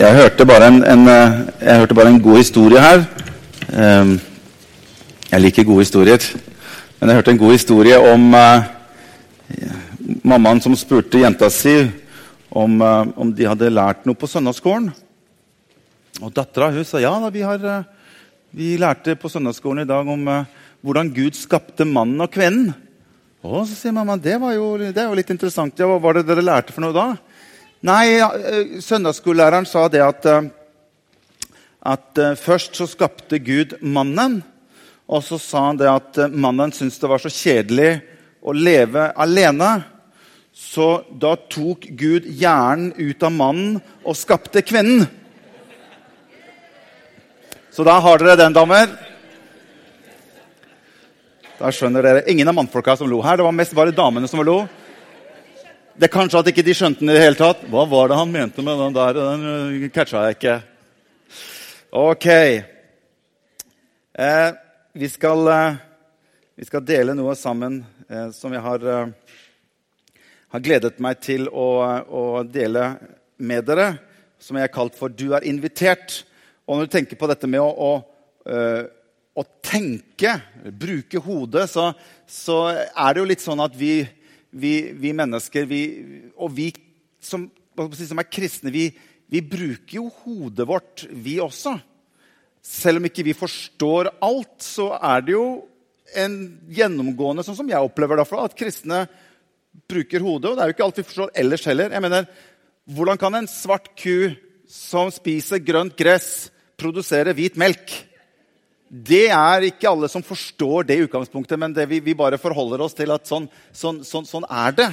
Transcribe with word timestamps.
Jeg 0.00 0.16
hørte 0.16 0.46
bare 0.48 0.68
en, 0.70 0.78
en, 0.80 1.02
eh, 1.12 1.74
hørte 1.76 1.92
bare 1.92 2.08
en 2.08 2.22
god 2.24 2.38
historie 2.38 2.80
her. 2.80 3.02
Um, 3.68 4.14
jeg 5.28 5.42
liker 5.42 5.66
gode 5.68 5.84
historier. 5.84 6.24
Men 6.96 7.10
jeg 7.10 7.18
hørte 7.18 7.34
en 7.34 7.40
god 7.42 7.52
historie 7.52 7.98
om 7.98 8.32
uh, 8.32 8.64
mammaen 10.24 10.62
som 10.64 10.72
spurte 10.72 11.20
jenta 11.20 11.50
si 11.52 11.74
om, 12.48 12.80
uh, 12.80 13.12
om, 13.12 13.28
de 13.28 13.44
hadde 13.44 13.68
lært 13.68 14.08
noe 14.08 14.16
på 14.16 14.30
søndagsskolen. 14.30 14.88
Og 16.24 16.32
dattera 16.32 16.72
sa 16.80 17.04
ja, 17.04 17.12
da, 17.20 17.28
vi, 17.28 17.44
har, 17.44 17.84
vi 18.56 18.78
lærte 18.80 19.20
på 19.20 19.28
søndagsskolen 19.28 19.84
i 19.84 19.90
dag 19.90 20.08
om 20.08 20.24
hvordan 20.80 21.12
Gud 21.12 21.36
skapte 21.36 21.84
mannen 21.84 22.24
og 22.24 22.32
kvinnen. 22.32 22.72
Og 23.44 23.66
så 23.68 23.76
sier 23.76 23.92
mamma, 23.92 24.16
det 24.16 24.40
var 24.40 24.56
jo, 24.56 24.78
det 24.80 24.96
var 24.96 25.12
litt 25.20 25.36
interessant. 25.36 25.76
Ja, 25.76 25.92
hva 25.92 26.00
var 26.00 26.16
det 26.16 26.30
dere 26.32 26.46
lærte 26.54 26.72
for 26.72 26.88
noe 26.88 26.96
da? 26.96 27.10
Nei, 27.80 28.20
eh, 28.20 28.80
søndagsskolelæreren 28.84 29.64
sa 29.64 29.86
det 29.88 30.02
at, 30.04 30.26
eh, 30.26 30.48
at 31.80 32.18
eh, 32.18 32.34
først 32.36 32.76
så 32.76 32.84
skapte 32.86 33.38
Gud 33.40 33.78
mannen. 33.80 34.42
Og 35.08 35.22
så 35.24 35.38
sa 35.40 35.62
han 35.70 35.78
det 35.80 35.88
at 35.88 36.18
mannen 36.30 36.74
syntes 36.76 37.00
det 37.00 37.08
var 37.08 37.22
så 37.22 37.32
kjedelig 37.32 38.02
å 38.44 38.52
leve 38.52 39.06
alene. 39.16 39.70
Så 40.52 41.06
da 41.08 41.32
tok 41.48 41.88
Gud 41.96 42.28
hjernen 42.28 42.92
ut 42.98 43.22
av 43.24 43.32
mannen 43.32 43.80
og 44.04 44.18
skapte 44.18 44.60
kvinnen. 44.60 45.08
Så 47.72 47.86
da 47.86 47.96
har 47.96 48.20
dere 48.20 48.36
den, 48.36 48.52
damer. 48.52 48.92
Da 51.56 51.72
skjønner 51.72 52.04
dere. 52.04 52.26
Ingen 52.28 52.48
av 52.52 52.58
mannfolka 52.60 52.98
som 52.98 53.08
lo 53.08 53.22
her. 53.24 53.40
Det 53.40 53.48
var 53.48 53.56
mest 53.56 53.74
bare 53.74 53.96
damene 53.96 54.28
som 54.28 54.44
lo. 54.44 54.66
Det 56.00 56.06
er 56.06 56.14
kanskje 56.14 56.40
at 56.40 56.46
ikke 56.48 56.62
de 56.64 56.72
skjønte 56.72 57.02
den 57.02 57.10
i 57.12 57.12
det 57.12 57.20
hele 57.20 57.36
tatt. 57.36 57.60
Hva 57.68 57.82
var 57.84 58.08
det 58.08 58.16
han 58.16 58.30
mente 58.32 58.62
med 58.64 58.78
den 58.80 58.94
der? 58.96 59.18
Den 59.18 59.42
uh, 59.44 59.88
catcha 59.92 60.22
jeg 60.24 60.36
ikke. 60.38 60.54
Ok. 61.92 62.26
Eh, 64.24 64.46
vi, 64.96 65.10
skal, 65.12 65.50
eh, 65.52 65.74
vi, 66.56 66.64
skal, 66.70 66.86
dele 66.88 67.12
noe 67.18 67.34
sammen 67.36 67.82
eh, 68.08 68.30
som 68.32 68.56
jeg 68.56 68.64
har, 68.64 68.86
eh, 68.94 70.22
har, 70.54 70.62
gledet 70.64 70.96
meg 71.04 71.20
til 71.20 71.50
å, 71.52 71.66
å, 72.08 72.22
dele 72.48 72.86
med 73.36 73.68
dere. 73.68 73.90
Som 74.40 74.56
jeg 74.56 74.70
har 74.70 74.72
kalt 74.72 74.96
for 74.96 75.12
'Du 75.12 75.34
er 75.36 75.44
invitert'. 75.44 76.22
Og 76.64 76.78
når 76.78 76.88
du 76.88 76.94
tenker 76.94 77.20
på 77.20 77.28
dette 77.28 77.44
med 77.44 77.60
å, 77.60 77.68
å, 77.68 77.92
eh, 78.48 78.88
å 79.36 79.44
tenke, 79.60 80.38
bruke 80.64 81.20
hodet, 81.20 81.68
så, 81.68 81.92
så 82.24 82.72
er 82.72 83.12
det 83.12 83.20
jo 83.20 83.28
litt 83.34 83.44
sånn 83.44 83.60
at 83.60 83.76
vi 83.76 83.98
vi, 84.50 84.74
vi 84.96 85.12
mennesker, 85.16 85.66
vi, 85.68 85.82
og 86.36 86.52
vi 86.54 86.70
som, 87.22 87.46
som 87.76 88.22
er 88.22 88.30
kristne, 88.30 88.72
vi, 88.74 88.88
vi, 89.30 89.42
bruker 89.42 90.00
jo 90.00 90.08
hodet 90.24 90.66
vårt, 90.68 91.06
vi 91.10 91.38
også. 91.42 91.76
Selv 92.60 93.00
om 93.00 93.08
ikke 93.08 93.24
vi 93.26 93.36
forstår 93.36 94.12
alt, 94.20 94.58
så 94.64 94.90
er 94.98 95.26
det 95.26 95.36
jo 95.36 95.46
en 96.18 96.36
gjennomgående, 96.74 97.44
sånn 97.46 97.60
som 97.60 97.70
jeg 97.70 97.86
opplever 97.86 98.18
det, 98.18 98.26
at 98.26 98.58
kristne 98.58 99.04
bruker 99.90 100.24
hodet. 100.24 100.50
Og 100.50 100.56
det 100.58 100.64
er 100.64 100.70
jo 100.70 100.76
ikke 100.76 100.88
alt 100.88 100.98
vi 100.98 101.06
forstår 101.06 101.36
ellers 101.44 101.66
heller. 101.70 101.94
Jeg 101.94 102.04
mener, 102.04 102.26
Hvordan 102.90 103.18
kan 103.20 103.36
en 103.38 103.46
svart 103.46 103.92
ku 103.94 104.32
som 104.66 105.12
spiser 105.14 105.60
grønt 105.62 105.94
gress, 105.98 106.50
produsere 106.80 107.34
hvit 107.36 107.58
melk? 107.60 107.92
Det 108.90 109.28
er 109.30 109.68
ikke 109.68 109.86
alle 109.86 110.08
som 110.10 110.22
forstår 110.26 110.88
det 110.88 110.96
utgangspunktet, 111.04 111.54
men 111.62 111.76
vi, 111.86 112.00
vi, 112.02 112.14
bare 112.18 112.40
forholder 112.42 112.82
oss 112.82 112.96
til 112.98 113.12
at 113.14 113.28
sånn, 113.28 113.46
sånn, 113.70 114.00
sånn, 114.02 114.26
sånn 114.26 114.46
er 114.50 114.74
det. 114.74 114.88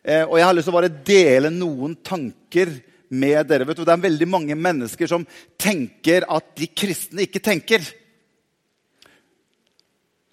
Eh, 0.00 0.22
og 0.24 0.38
jeg 0.38 0.46
har 0.48 0.56
lyst 0.56 0.70
til 0.70 0.72
å 0.72 0.78
bare 0.78 0.94
dele 1.04 1.50
noen 1.52 1.92
tanker 2.00 2.72
med 3.12 3.44
dere. 3.50 3.66
Vet 3.68 3.82
du, 3.82 3.84
det 3.84 3.92
er 3.92 4.06
veldig 4.06 4.28
mange 4.32 4.56
mennesker 4.56 5.10
som 5.12 5.26
tenker 5.60 6.24
at 6.24 6.54
de 6.56 6.70
kristne 6.72 7.26
ikke 7.28 7.44
tenker. 7.44 7.84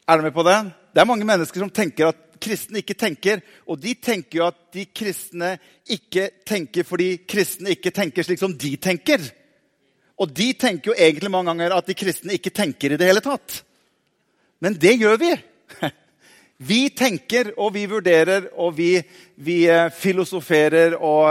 Er 0.07 0.15
dere 0.15 0.29
med 0.29 0.35
på 0.39 0.47
det? 0.47 0.57
Det 0.95 1.03
er 1.03 1.11
mange 1.11 1.27
mennesker 1.27 1.65
som 1.65 1.71
tenker 1.71 2.13
at 2.13 2.23
kristne 2.41 2.79
ikke 2.79 2.95
tenker. 2.95 3.43
Og 3.67 3.79
de 3.83 3.91
tenker 3.99 4.39
jo 4.39 4.47
at 4.47 4.59
de 4.71 4.87
kristne 4.87 5.57
ikke 5.91 6.29
tenker 6.47 6.87
fordi 6.87 7.13
kristne 7.27 7.75
ikke 7.75 7.91
tenker 7.95 8.23
slik 8.23 8.39
som 8.39 8.55
de 8.55 8.77
tenker. 8.79 9.27
Og 10.21 10.29
de 10.29 10.51
tenker 10.53 10.91
jo 10.91 10.97
egentlig 10.97 11.31
mange 11.33 11.49
ganger 11.49 11.73
at 11.75 11.87
de 11.87 11.97
kristne 11.97 12.37
ikke 12.37 12.53
tenker 12.53 12.93
i 12.93 12.99
det 12.99 13.07
hele 13.09 13.23
tatt. 13.25 13.63
Men 14.61 14.77
det 14.77 14.99
gjør 15.01 15.17
vi. 15.21 15.31
Vi 16.61 16.91
tenker, 16.93 17.55
og 17.57 17.71
vi 17.73 17.87
vurderer, 17.89 18.43
og 18.61 18.75
vi, 18.77 18.91
vi 19.41 19.63
eh, 19.65 19.87
filosoferer. 19.97 20.93
og 20.93 21.25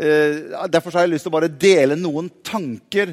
uh, 0.00 0.62
Derfor 0.72 0.96
har 0.96 1.04
jeg 1.04 1.12
lyst 1.12 1.26
til 1.26 1.28
å 1.28 1.34
bare 1.34 1.50
dele 1.52 1.98
noen 2.00 2.30
tanker 2.40 3.12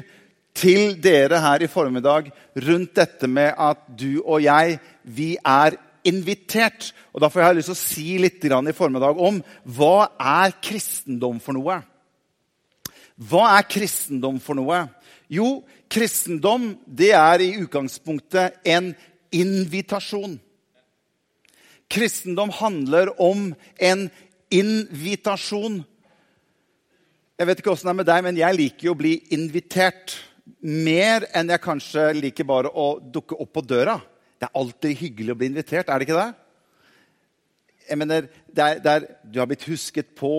til 0.56 0.94
dere 1.04 1.42
her 1.44 1.60
i 1.60 1.68
formiddag 1.68 2.30
rundt 2.64 2.94
dette 2.96 3.28
med 3.28 3.52
at 3.60 3.82
du 3.92 4.22
og 4.22 4.40
jeg, 4.40 4.78
vi 5.04 5.34
er 5.36 5.76
invitert. 6.08 6.94
Og 7.12 7.20
Derfor 7.20 7.44
har 7.44 7.52
jeg 7.52 7.60
lyst 7.60 7.72
til 7.74 7.76
å 7.76 7.82
si 7.82 8.08
litt 8.24 8.48
i 8.48 8.76
formiddag 8.80 9.20
om 9.20 9.42
hva 9.76 10.08
er 10.16 10.56
kristendom 10.64 11.44
for 11.44 11.60
noe. 11.60 11.82
Hva 13.20 13.50
er 13.58 13.68
kristendom 13.68 14.40
for 14.40 14.56
noe? 14.56 14.86
Jo, 15.30 15.60
kristendom 15.90 16.72
det 16.86 17.12
er 17.14 17.42
i 17.44 17.52
utgangspunktet 17.62 18.58
en 18.66 18.90
invitasjon. 19.30 20.40
Kristendom 21.90 22.50
handler 22.54 23.12
om 23.22 23.52
en 23.78 24.08
invitasjon. 24.50 25.80
Jeg 27.38 27.48
vet 27.48 27.62
ikke 27.62 27.72
åssen 27.72 27.88
det 27.88 27.94
er 27.94 28.00
med 28.02 28.10
deg, 28.10 28.24
men 28.26 28.42
jeg 28.42 28.58
liker 28.58 28.88
jo 28.90 28.96
å 28.96 29.00
bli 29.00 29.14
invitert. 29.34 30.18
Mer 30.66 31.28
enn 31.36 31.50
jeg 31.54 31.62
kanskje 31.62 32.10
liker 32.18 32.46
bare 32.48 32.72
å 32.74 32.92
dukke 33.00 33.38
opp 33.38 33.54
på 33.54 33.64
døra. 33.64 34.00
Det 34.36 34.48
er 34.48 34.58
alltid 34.60 34.98
hyggelig 34.98 35.34
å 35.34 35.38
bli 35.38 35.50
invitert, 35.52 35.88
er 35.88 36.00
det 36.00 36.08
ikke 36.08 36.18
det? 36.18 36.30
Jeg 37.90 37.98
mener, 37.98 38.28
det 38.46 38.64
er, 38.66 38.82
det 38.82 38.92
er, 38.92 39.06
Du 39.24 39.38
har 39.40 39.48
blitt 39.50 39.66
husket 39.66 40.12
på, 40.18 40.30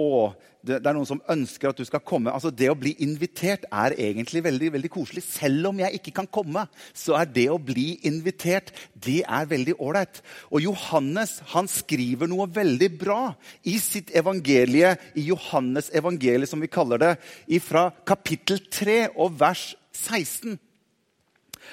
det, 0.61 0.77
det, 0.79 0.87
er 0.87 0.95
noen 0.95 1.09
som 1.09 1.21
ønsker 1.31 1.71
at 1.71 1.79
du 1.79 1.85
skal 1.87 2.03
komme. 2.05 2.31
Altså 2.33 2.51
Det 2.53 2.69
å 2.71 2.77
bli 2.77 2.93
invitert 3.03 3.65
er 3.67 3.95
egentlig 3.97 4.43
veldig, 4.45 4.71
veldig 4.77 4.91
koselig. 4.93 5.23
Selv 5.25 5.71
om 5.71 5.81
jeg 5.81 5.97
ikke 5.97 6.13
kan 6.21 6.29
komme, 6.29 6.67
så 6.93 7.17
er 7.19 7.29
det 7.33 7.47
å 7.51 7.59
bli 7.61 7.95
invitert 8.07 8.73
det 8.93 9.21
er 9.25 9.49
veldig 9.49 9.77
ålreit. 9.81 10.21
Og 10.53 10.65
Johannes 10.67 11.39
han 11.53 11.69
skriver 11.71 12.29
noe 12.29 12.49
veldig 12.51 12.91
bra 13.01 13.21
i 13.67 13.77
sitt 13.81 14.13
evangelie, 14.17 14.95
i 15.17 15.27
Johannes 15.31 15.89
evangeliet, 15.97 16.49
som 16.49 16.61
vi 16.61 16.71
kaller 16.71 17.01
det, 17.01 17.13
fra 17.61 17.89
kapittel 18.07 18.61
3 18.71 18.99
og 19.15 19.39
vers 19.41 19.71
16. 19.97 20.59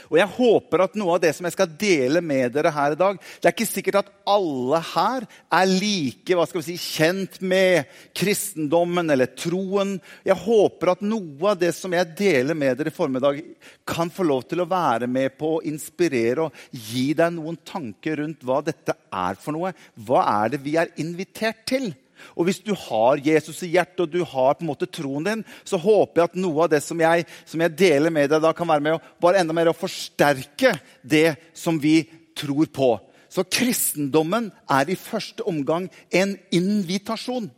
Og 0.09 0.19
jeg 0.21 0.31
håper 0.37 0.85
at 0.85 0.97
noe 0.99 1.17
av 1.17 1.23
det 1.23 1.33
som 1.37 1.47
jeg 1.49 1.55
skal 1.55 1.71
dele 1.81 2.23
med 2.25 2.53
dere 2.55 2.73
her 2.75 2.95
i 2.95 2.99
dag 2.99 3.19
Det 3.19 3.49
er 3.49 3.55
ikke 3.55 3.69
sikkert 3.69 4.01
at 4.03 4.11
alle 4.29 4.81
her 4.91 5.27
er 5.59 5.71
like 5.71 6.37
hva 6.37 6.47
skal 6.49 6.61
vi 6.61 6.77
si, 6.77 6.97
kjent 6.99 7.39
med 7.41 7.89
kristendommen 8.17 9.09
eller 9.13 9.31
troen. 9.33 9.95
Jeg 10.27 10.37
håper 10.43 10.93
at 10.93 11.05
noe 11.05 11.53
av 11.53 11.61
det 11.61 11.73
som 11.77 11.95
jeg 11.97 12.13
deler 12.19 12.59
med 12.59 12.77
dere 12.79 12.93
i 12.93 12.95
formiddag, 12.95 13.41
kan 13.89 14.13
få 14.13 14.27
lov 14.29 14.45
til 14.51 14.63
å 14.63 14.69
være 14.69 15.09
med 15.11 15.39
på 15.41 15.55
å 15.57 15.63
inspirere 15.69 16.49
og 16.49 16.67
gi 16.71 17.07
deg 17.17 17.33
noen 17.39 17.57
tanker 17.67 18.21
rundt 18.21 18.45
hva 18.45 18.61
dette 18.67 18.95
er 19.09 19.41
for 19.41 19.57
noe. 19.57 19.73
Hva 19.97 20.27
er 20.43 20.55
det 20.55 20.63
vi 20.67 20.77
er 20.81 20.93
invitert 21.01 21.65
til? 21.69 21.91
Og 22.35 22.49
hvis 22.49 22.61
du 22.65 22.73
har 22.77 23.21
Jesus 23.25 23.63
i 23.67 23.73
hjertet 23.75 24.05
og 24.05 24.13
du 24.13 24.23
har 24.23 24.57
på 24.57 24.65
en 24.65 24.71
måte 24.71 24.89
troen 24.91 25.27
din, 25.27 25.45
så 25.65 25.81
håper 25.81 26.23
jeg 26.23 26.31
at 26.31 26.41
noe 26.41 26.65
av 26.67 26.73
det 26.73 26.83
som 26.85 27.01
jeg, 27.03 27.27
som 27.49 27.63
jeg 27.65 27.77
deler 27.79 28.15
med 28.15 28.31
deg, 28.33 28.43
da 28.45 28.55
kan 28.57 28.69
være 28.71 28.85
med 28.85 28.97
å 28.97 29.03
bare 29.23 29.43
enda 29.43 29.57
mer 29.57 29.73
å 29.73 29.77
forsterke 29.77 30.77
det 31.03 31.37
som 31.57 31.81
vi 31.83 32.03
tror 32.39 32.71
på. 32.73 32.91
Så 33.29 33.45
kristendommen 33.45 34.51
er 34.73 34.89
i 34.89 34.97
første 34.99 35.45
omgang 35.49 35.89
en 36.15 36.37
invitasjon. 36.55 37.51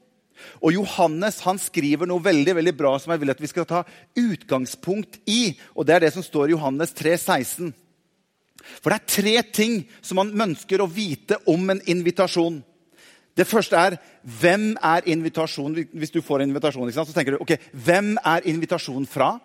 Og 0.65 0.73
Johannes 0.75 1.41
han 1.45 1.61
skriver 1.61 2.09
noe 2.09 2.23
veldig 2.25 2.57
veldig 2.59 2.75
bra 2.77 2.95
som 2.99 3.13
jeg 3.13 3.23
vil 3.23 3.33
at 3.33 3.43
vi 3.43 3.51
skal 3.51 3.69
ta 3.69 3.85
utgangspunkt 4.19 5.21
i. 5.29 5.55
og 5.75 5.87
Det 5.87 5.95
er 5.95 6.07
det 6.07 6.15
som 6.17 6.25
står 6.25 6.51
i 6.51 6.57
Johannes 6.57 6.95
3, 6.97 7.17
16. 7.17 7.73
For 8.81 8.93
det 8.93 8.99
er 8.99 9.15
tre 9.15 9.37
ting 9.55 9.77
som 10.05 10.21
man 10.21 10.33
ønsker 10.49 10.83
å 10.83 10.91
vite 10.91 11.41
om 11.49 11.73
en 11.73 11.81
invitasjon. 11.89 12.61
Det 13.37 13.47
første 13.47 13.77
er 13.77 13.97
hvem 14.41 14.73
er 14.83 15.07
invitasjonen? 15.07 15.87
Hvis 15.93 16.13
du 16.15 16.21
får 16.23 16.43
en 16.43 16.51
invitasjon, 16.51 16.91
så 16.93 17.07
tenker 17.15 17.37
du 17.37 17.45
ok, 17.45 17.55
hvem 17.73 18.17
er 18.25 18.47
invitasjonen 18.51 19.07
fra? 19.09 19.37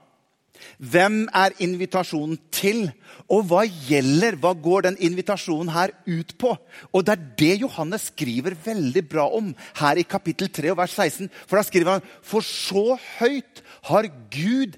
Hvem 0.80 1.26
er 1.36 1.56
invitasjonen 1.64 2.38
til? 2.54 2.88
Og 3.32 3.46
hva 3.50 3.64
gjelder? 3.68 4.38
Hva 4.40 4.54
går 4.58 4.88
den 4.88 4.98
invitasjonen 5.04 5.72
her 5.76 5.94
ut 6.08 6.36
på? 6.40 6.56
Og 6.94 7.06
Det 7.06 7.14
er 7.14 7.28
det 7.40 7.62
Johannes 7.62 8.10
skriver 8.12 8.56
veldig 8.66 9.08
bra 9.10 9.28
om 9.30 9.54
her 9.80 10.00
i 10.00 10.08
kapittel 10.08 10.50
3 10.50 10.72
og 10.72 10.78
vers 10.78 10.96
16. 10.96 11.30
For 11.48 11.58
da 11.58 11.64
skriver 11.64 11.92
han 11.98 12.12
For 12.22 12.42
så 12.42 12.98
høyt 13.20 13.64
har 13.92 14.10
Gud 14.32 14.78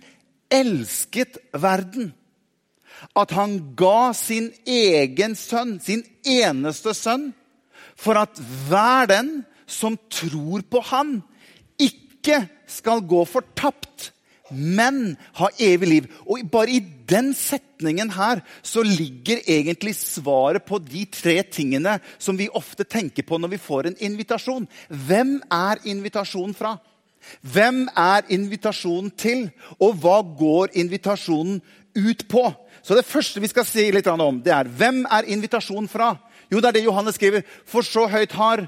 elsket 0.52 1.38
verden 1.54 2.14
at 3.18 3.34
han 3.38 3.60
ga 3.78 4.14
sin 4.18 4.50
egen 4.66 5.36
sønn, 5.38 5.78
sin 5.80 6.04
eneste 6.26 6.96
sønn, 6.98 7.30
for 7.98 8.20
at 8.20 8.38
hver 8.68 9.10
den 9.10 9.32
som 9.68 9.98
tror 10.10 10.64
på 10.70 10.82
Han, 10.92 11.20
ikke 11.78 12.46
skal 12.70 13.04
gå 13.08 13.24
fortapt, 13.28 14.12
men 14.52 15.18
ha 15.36 15.50
evig 15.60 15.88
liv. 15.90 16.06
Og 16.24 16.46
bare 16.52 16.78
i 16.78 16.84
den 17.10 17.34
setningen 17.36 18.14
her 18.16 18.40
så 18.64 18.84
ligger 18.86 19.42
egentlig 19.44 19.96
svaret 20.00 20.64
på 20.64 20.80
de 20.80 21.04
tre 21.12 21.42
tingene 21.44 21.98
som 22.18 22.40
vi 22.40 22.48
ofte 22.56 22.88
tenker 22.88 23.28
på 23.28 23.40
når 23.40 23.56
vi 23.56 23.60
får 23.60 23.90
en 23.90 24.00
invitasjon. 24.00 24.70
Hvem 24.88 25.42
er 25.52 25.84
invitasjonen 25.84 26.56
fra? 26.56 26.78
Hvem 27.42 27.88
er 27.92 28.28
invitasjonen 28.32 29.12
til? 29.20 29.50
Og 29.84 30.00
hva 30.00 30.22
går 30.24 30.78
invitasjonen 30.80 31.60
ut 31.98 32.24
på? 32.30 32.46
Så 32.84 32.96
Det 32.96 33.06
første 33.06 33.42
vi 33.44 33.52
skal 33.52 33.66
si 33.68 33.90
litt 33.92 34.08
om, 34.08 34.40
det 34.40 34.54
er 34.54 34.70
hvem 34.70 35.04
er 35.12 35.28
invitasjonen 35.28 35.90
fra? 35.92 36.14
Jo, 36.52 36.62
det 36.62 36.70
er 36.70 36.78
det 36.78 36.86
Johannes 36.86 37.18
skriver. 37.20 37.44
For 37.66 37.86
så 37.86 38.08
høyt 38.12 38.36
har 38.38 38.68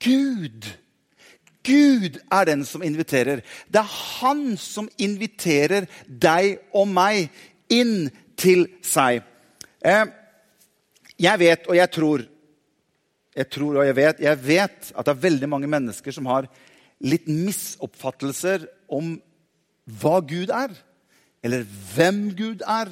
Gud 0.00 0.70
Gud 1.66 2.16
er 2.32 2.46
den 2.48 2.64
som 2.64 2.82
inviterer. 2.84 3.42
Det 3.68 3.80
er 3.80 3.96
han 4.20 4.56
som 4.60 4.88
inviterer 5.00 5.86
deg 6.08 6.60
og 6.72 6.88
meg 6.88 7.28
inn 7.72 8.08
til 8.40 8.66
seg. 8.86 9.20
Eh, 9.84 10.06
jeg 11.20 11.40
vet 11.40 11.68
og 11.68 11.76
jeg 11.76 11.90
tror 11.94 12.26
Jeg 13.30 13.46
tror 13.46 13.76
og 13.78 13.86
jeg 13.86 13.94
vet, 13.94 14.20
jeg 14.20 14.38
vet 14.42 14.88
at 14.90 15.06
det 15.06 15.12
er 15.12 15.22
veldig 15.22 15.48
mange 15.48 15.68
mennesker 15.70 16.12
som 16.12 16.26
har 16.26 16.48
litt 16.98 17.28
misoppfattelser 17.30 18.64
om 18.90 19.12
hva 19.86 20.16
Gud 20.26 20.50
er. 20.50 20.74
Eller 21.40 21.62
hvem 21.94 22.34
Gud 22.34 22.64
er. 22.66 22.90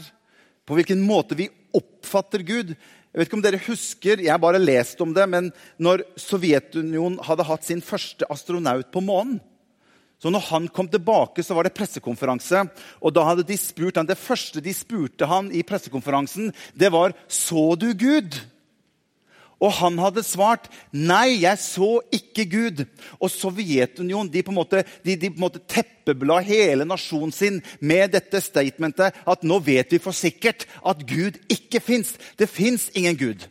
På 0.64 0.78
hvilken 0.78 1.02
måte 1.02 1.34
vi 1.36 1.48
oppfatter 1.74 2.44
Gud. 2.46 2.72
Jeg 2.72 3.20
vet 3.20 3.28
ikke 3.28 3.38
om 3.38 3.44
dere 3.44 3.66
husker, 3.66 4.20
jeg 4.22 4.32
har 4.32 4.40
bare 4.42 4.60
lest 4.60 5.00
om 5.00 5.12
det, 5.16 5.24
men 5.28 5.52
når 5.80 6.04
Sovjetunionen 6.20 7.20
hadde 7.24 7.46
hatt 7.48 7.64
sin 7.66 7.82
første 7.84 8.26
astronaut 8.32 8.92
på 8.92 9.02
månen 9.04 9.40
så 10.18 10.32
når 10.34 10.48
han 10.48 10.66
kom 10.74 10.88
tilbake, 10.90 11.44
så 11.46 11.54
var 11.54 11.66
det 11.66 11.76
pressekonferanse. 11.78 12.64
og 13.00 13.14
da 13.14 13.22
hadde 13.24 13.46
de 13.46 13.56
spurt 13.56 13.96
han, 13.96 14.06
Det 14.06 14.18
første 14.18 14.60
de 14.60 14.74
spurte 14.74 15.26
han 15.26 15.52
i 15.52 15.62
pressekonferansen, 15.62 16.52
det 16.74 16.90
var 16.92 17.14
'Så 17.28 17.78
du 17.78 17.94
Gud?' 17.94 18.57
Og 19.58 19.72
han 19.80 19.98
hadde 19.98 20.22
svart 20.22 20.68
'Nei, 20.92 21.42
jeg 21.42 21.58
så 21.58 22.00
ikke 22.14 22.46
Gud'. 22.46 22.86
Og 23.18 23.30
Sovjetunionen 23.30 24.30
de 24.32 24.42
på 24.42 24.52
en 24.52 24.60
måte, 24.60 24.84
de, 25.04 25.16
de 25.16 25.30
på 25.30 25.34
en 25.34 25.46
måte 25.48 25.64
teppebla 25.66 26.38
hele 26.46 26.86
nasjonen 26.86 27.32
sin 27.32 27.62
med 27.80 28.14
dette 28.14 28.40
statementet 28.40 29.14
at 29.26 29.42
nå 29.42 29.58
vet 29.58 29.90
vi 29.92 29.98
for 29.98 30.14
sikkert 30.14 30.66
at 30.86 31.02
Gud 31.06 31.40
ikke 31.50 31.80
fins. 31.80 32.14
Det 32.38 32.48
fins 32.48 32.90
ingen 32.94 33.18
Gud. 33.18 33.48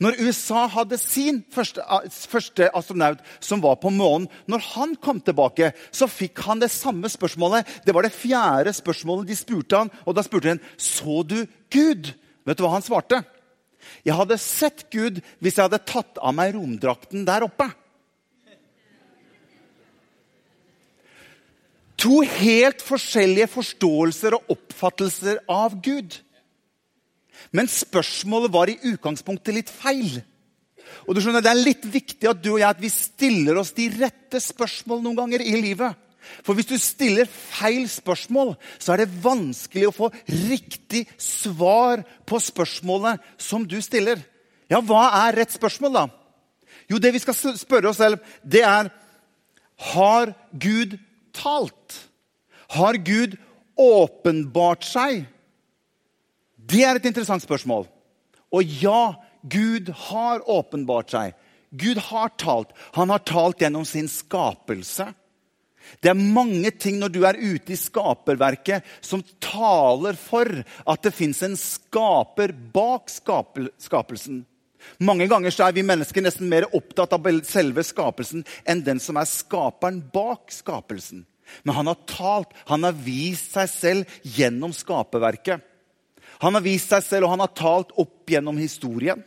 Når 0.00 0.16
USA 0.22 0.66
hadde 0.70 0.96
sin 0.98 1.42
første, 1.52 1.82
første, 2.30 2.70
astronaut 2.74 3.20
som 3.40 3.60
var 3.62 3.76
på 3.82 3.90
månen, 3.92 4.28
når 4.46 4.64
han 4.72 4.94
kom 4.96 5.20
tilbake, 5.20 5.72
så 5.92 6.08
fikk 6.08 6.40
han 6.46 6.62
det 6.62 6.70
samme 6.70 7.10
spørsmålet. 7.12 7.66
Det 7.84 7.94
var 7.94 8.06
det 8.06 8.14
fjerde 8.14 8.72
spørsmålet 8.72 9.28
de 9.28 9.36
spurte 9.36 9.82
han, 9.84 9.92
og 10.06 10.16
da 10.16 10.24
spurte 10.24 10.54
han 10.54 10.62
så 10.78 11.22
du 11.22 11.44
Gud. 11.70 12.14
Vet 12.46 12.58
du 12.58 12.64
hva 12.64 12.74
han 12.74 12.84
svarte? 12.84 13.22
Jeg 14.06 14.16
hadde 14.18 14.38
sett 14.40 14.86
Gud 14.92 15.20
hvis 15.42 15.58
jeg 15.58 15.66
hadde 15.66 15.82
tatt 15.86 16.20
av 16.22 16.34
meg 16.36 16.54
romdrakten 16.56 17.26
der 17.28 17.46
oppe. 17.46 17.68
To 22.02 22.18
helt 22.26 22.82
forskjellige 22.82 23.46
forståelser 23.52 24.34
og 24.34 24.52
oppfattelser 24.56 25.38
av 25.50 25.76
Gud. 25.84 26.18
Men 27.54 27.70
spørsmålet 27.70 28.52
var 28.54 28.70
i 28.70 28.78
utgangspunktet 28.90 29.54
litt 29.54 29.70
feil. 29.70 30.22
Og 31.06 31.14
du 31.14 31.22
skjønner, 31.22 31.42
Det 31.42 31.50
er 31.50 31.66
litt 31.66 31.84
viktig 31.86 32.28
at 32.28 32.42
du 32.42 32.54
og 32.54 32.60
jeg 32.60 32.68
at 32.68 32.82
vi 32.82 32.90
stiller 32.90 33.58
oss 33.58 33.72
de 33.76 33.88
rette 33.94 34.40
spørsmål 34.42 35.02
noen 35.02 35.18
ganger 35.18 35.42
i 35.42 35.54
livet. 35.60 35.94
For 36.42 36.56
hvis 36.56 36.70
du 36.70 36.76
stiller 36.80 37.28
feil 37.30 37.88
spørsmål, 37.90 38.54
så 38.78 38.94
er 38.94 39.02
det 39.02 39.22
vanskelig 39.24 39.88
å 39.88 39.94
få 39.96 40.10
riktig 40.28 41.04
svar 41.20 42.04
på 42.28 42.40
spørsmålet 42.42 43.22
som 43.40 43.66
du 43.68 43.78
stiller. 43.84 44.22
Ja, 44.70 44.80
hva 44.80 45.08
er 45.26 45.42
rett 45.42 45.54
spørsmål, 45.54 45.96
da? 45.96 46.06
Jo, 46.90 46.98
det 47.02 47.12
vi 47.14 47.22
skal 47.22 47.36
spørre 47.58 47.90
oss 47.90 48.00
selv, 48.02 48.22
det 48.44 48.64
er 48.66 48.90
Har 49.92 50.34
Gud 50.52 50.98
talt? 51.34 51.98
Har 52.72 52.96
Gud 53.02 53.36
åpenbart 53.76 54.84
seg? 54.86 55.24
Det 56.56 56.84
er 56.86 56.96
et 56.96 57.08
interessant 57.08 57.42
spørsmål. 57.42 57.88
Og 58.52 58.76
ja, 58.82 59.14
Gud 59.42 59.90
har 60.08 60.44
åpenbart 60.46 61.10
seg. 61.12 61.34
Gud 61.72 61.98
har 62.10 62.32
talt. 62.38 62.72
Han 62.96 63.10
har 63.10 63.24
talt 63.24 63.62
gjennom 63.64 63.84
sin 63.88 64.08
skapelse. 64.08 65.08
Det 66.02 66.10
er 66.12 66.18
mange 66.18 66.70
ting 66.74 66.98
når 67.00 67.12
du 67.12 67.20
er 67.26 67.38
ute 67.38 67.74
i 67.74 67.78
skaperverket, 67.78 68.86
som 69.00 69.24
taler 69.42 70.18
for 70.18 70.48
at 70.62 71.04
det 71.04 71.14
fins 71.16 71.42
en 71.46 71.58
skaper 71.58 72.54
bak 72.74 73.10
skapelsen. 73.12 74.42
Mange 74.98 75.28
ganger 75.30 75.54
er 75.62 75.74
vi 75.76 75.84
mennesker 75.86 76.24
nesten 76.24 76.48
mer 76.50 76.66
opptatt 76.74 77.14
av 77.14 77.26
selve 77.46 77.84
skapelsen 77.86 78.42
enn 78.66 78.82
den 78.82 79.00
som 79.02 79.18
er 79.20 79.28
skaperen 79.30 80.00
bak 80.12 80.50
skapelsen. 80.54 81.26
Men 81.62 81.76
han 81.76 81.90
har 81.90 82.00
talt, 82.08 82.54
han 82.66 82.86
har 82.86 82.96
vist 82.96 83.52
seg 83.54 83.68
selv 83.70 84.16
gjennom 84.22 84.72
skaperverket. 84.74 85.60
Han 86.42 86.56
har 86.56 86.64
vist 86.64 86.90
seg 86.90 87.04
selv, 87.04 87.26
og 87.26 87.36
han 87.36 87.44
har 87.44 87.52
talt 87.54 87.92
opp 88.00 88.30
gjennom 88.30 88.56
historien. 88.58 89.22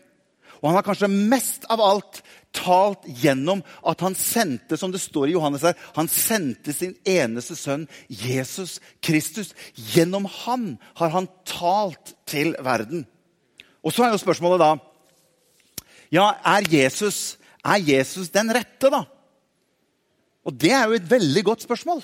Og 0.65 0.71
han 0.71 0.79
har 0.79 0.85
kanskje 0.87 1.11
mest 1.13 1.67
av 1.69 1.77
alt 1.85 2.23
talt 2.57 3.03
gjennom 3.21 3.59
at 3.85 3.99
han 4.01 4.15
sendte 4.17 4.79
som 4.81 4.89
det 4.89 4.97
står 5.03 5.29
i 5.29 5.35
Johannes 5.35 5.61
her, 5.67 5.75
han 5.93 6.09
sendte 6.09 6.73
sin 6.73 6.95
eneste 7.05 7.53
sønn, 7.59 7.83
Jesus 8.09 8.79
Kristus. 9.05 9.51
Gjennom 9.93 10.25
han 10.25 10.71
har 10.97 11.13
han 11.13 11.29
talt 11.45 12.15
til 12.25 12.55
verden. 12.65 13.03
Og 13.85 13.93
så 13.93 14.07
er 14.07 14.15
jo 14.15 14.23
spørsmålet 14.23 14.63
da 14.63 14.71
Ja, 16.09 16.31
er 16.41 16.65
Jesus, 16.71 17.37
er 17.61 17.85
Jesus 17.85 18.33
den 18.33 18.49
rette, 18.49 18.89
da? 18.89 19.03
Og 20.45 20.57
det 20.57 20.73
er 20.73 20.89
jo 20.89 20.97
et 20.97 21.09
veldig 21.09 21.45
godt 21.45 21.65
spørsmål. 21.65 22.01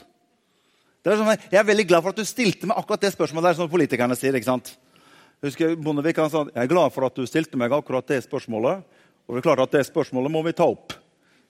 Sånn, 1.02 1.34
jeg 1.50 1.58
er 1.58 1.66
veldig 1.66 1.90
glad 1.90 2.06
for 2.06 2.13
at 2.13 2.22
du 2.22 2.30
stilte 2.30 2.69
meg 2.69 2.78
akkurat 2.78 3.02
det 3.02 3.13
spørsmålet 3.16 3.50
der, 3.50 3.58
som 3.58 3.74
politikerne 3.74 4.18
sier. 4.18 4.38
ikke 4.38 4.52
sant? 4.54 4.75
Husker 5.41 5.73
Bondevik 5.81 6.19
han 6.21 6.29
sa 6.29 6.43
jeg 6.45 6.63
er 6.63 6.69
glad 6.69 6.93
for 6.93 7.07
at 7.07 7.15
du 7.17 7.25
stilte 7.25 7.57
meg 7.57 7.73
akkurat 7.73 8.05
det 8.11 8.19
spørsmålet. 8.27 8.83
Og 9.25 9.33
det 9.33 9.41
er 9.41 9.47
klart 9.47 9.63
at 9.63 9.73
det 9.73 9.88
spørsmålet 9.88 10.33
må 10.33 10.43
vi 10.45 10.53
ta 10.53 10.67
opp. 10.69 10.93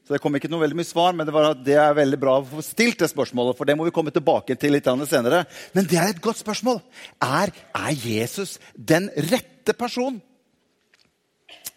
Så 0.01 0.15
Det 0.15 0.21
kom 0.23 0.35
ikke 0.35 0.49
noe 0.49 0.63
veldig 0.63 0.79
mye 0.79 0.87
svar, 0.87 1.13
men 1.13 1.27
det, 1.27 1.33
var 1.35 1.51
at 1.51 1.61
det 1.65 1.75
er 1.77 1.93
veldig 1.93 2.19
bra 2.19 2.37
å 2.39 2.45
få 2.47 2.63
stilt 2.65 3.03
det 3.03 3.11
spørsmålet. 3.11 3.57
for 3.57 3.69
det 3.69 3.75
må 3.77 3.85
vi 3.85 3.93
komme 3.93 4.13
tilbake 4.13 4.55
til 4.55 4.73
litt 4.73 4.87
senere. 4.87 5.45
Men 5.73 5.85
det 5.85 5.97
er 5.99 6.09
et 6.09 6.21
godt 6.21 6.41
spørsmål. 6.41 6.81
Er, 7.21 7.51
er 7.75 7.91
Jesus 7.91 8.59
den 8.73 9.09
rette 9.29 9.73
personen? 9.73 10.21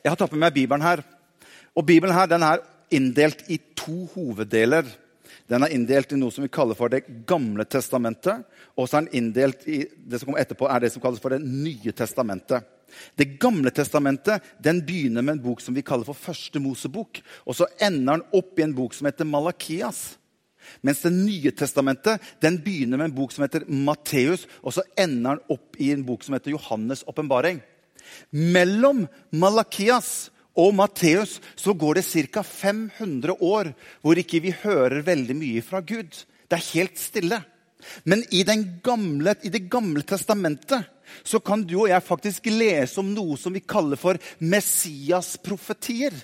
Jeg 0.04 0.12
har 0.12 0.16
tatt 0.16 0.32
med 0.32 0.40
meg 0.40 0.54
Bibelen 0.54 0.84
her. 0.84 1.02
Og 1.74 1.84
Bibelen 1.84 2.14
her, 2.14 2.26
den 2.26 2.42
er 2.42 2.62
inndelt 2.90 3.44
i 3.50 3.58
to 3.76 4.06
hoveddeler. 4.14 4.86
Den 5.48 5.64
er 5.64 5.74
inndelt 5.76 6.12
i 6.12 6.18
noe 6.18 6.32
som 6.32 6.44
vi 6.46 6.52
kaller 6.52 6.76
for 6.78 6.92
Det 6.92 7.04
gamle 7.28 7.66
testamentet. 7.68 8.46
Og 8.76 8.88
så 8.88 8.98
er 8.98 9.06
den 9.06 9.20
inndelt 9.20 9.66
i 9.68 9.82
det 9.84 10.20
som 10.20 10.30
kommer 10.30 10.40
etterpå, 10.40 10.68
er 10.68 10.80
det 10.80 10.92
som 10.94 11.02
kalles 11.04 11.20
for 11.20 11.34
Det 11.34 11.42
nye 11.44 11.92
testamentet. 11.92 12.64
Det 13.18 13.36
gamle 13.42 13.72
testamentet 13.74 14.42
den 14.62 14.80
begynner 14.86 15.24
med 15.24 15.36
en 15.36 15.44
bok 15.44 15.60
som 15.60 15.74
vi 15.74 15.82
kaller 15.82 16.06
for 16.06 16.16
Første 16.16 16.60
Mosebok. 16.62 17.20
Og 17.44 17.58
så 17.58 17.68
ender 17.82 18.20
den 18.20 18.28
opp 18.38 18.58
i 18.58 18.64
en 18.66 18.76
bok 18.76 18.94
som 18.94 19.08
heter 19.10 19.28
Malakias. 19.28 20.14
Mens 20.80 21.02
Det 21.04 21.12
nye 21.12 21.52
testamentet 21.52 22.22
den 22.40 22.58
begynner 22.64 22.96
med 22.96 23.10
en 23.10 23.16
bok 23.18 23.32
som 23.34 23.44
heter 23.44 23.66
Matteus, 23.68 24.46
og 24.62 24.72
så 24.72 24.84
ender 24.96 25.36
den 25.36 25.56
opp 25.56 25.76
i 25.76 25.90
en 25.92 26.04
bok 26.06 26.24
som 26.24 26.36
heter 26.38 26.54
Johannes' 26.54 27.04
åpenbaring. 27.10 27.60
Mellom 28.30 29.06
Malakias 29.32 30.30
og 30.54 30.74
Matteus 30.78 31.40
så 31.58 31.74
går 31.74 31.98
det 31.98 32.06
ca. 32.06 32.42
500 32.42 33.34
år 33.40 33.72
hvor 34.02 34.18
ikke 34.20 34.42
vi 34.44 34.54
hører 34.62 35.02
veldig 35.06 35.36
mye 35.38 35.62
fra 35.66 35.82
Gud. 35.82 36.14
Det 36.48 36.58
er 36.58 36.70
helt 36.74 37.00
stille. 37.00 37.40
Men 38.04 38.22
i, 38.32 38.44
gamle, 38.82 39.34
i, 39.42 39.50
Det 39.50 39.68
gamle 39.68 40.02
testamentet 40.02 40.90
så 41.22 41.38
kan 41.38 41.62
du 41.62 41.82
og 41.82 41.90
jeg 41.90 42.02
faktisk 42.02 42.46
lese 42.48 42.98
om 43.00 43.10
noe 43.12 43.36
som 43.36 43.52
vi 43.52 43.60
kaller 43.60 44.00
for 44.00 44.16
Messias-profetier. 44.40 46.14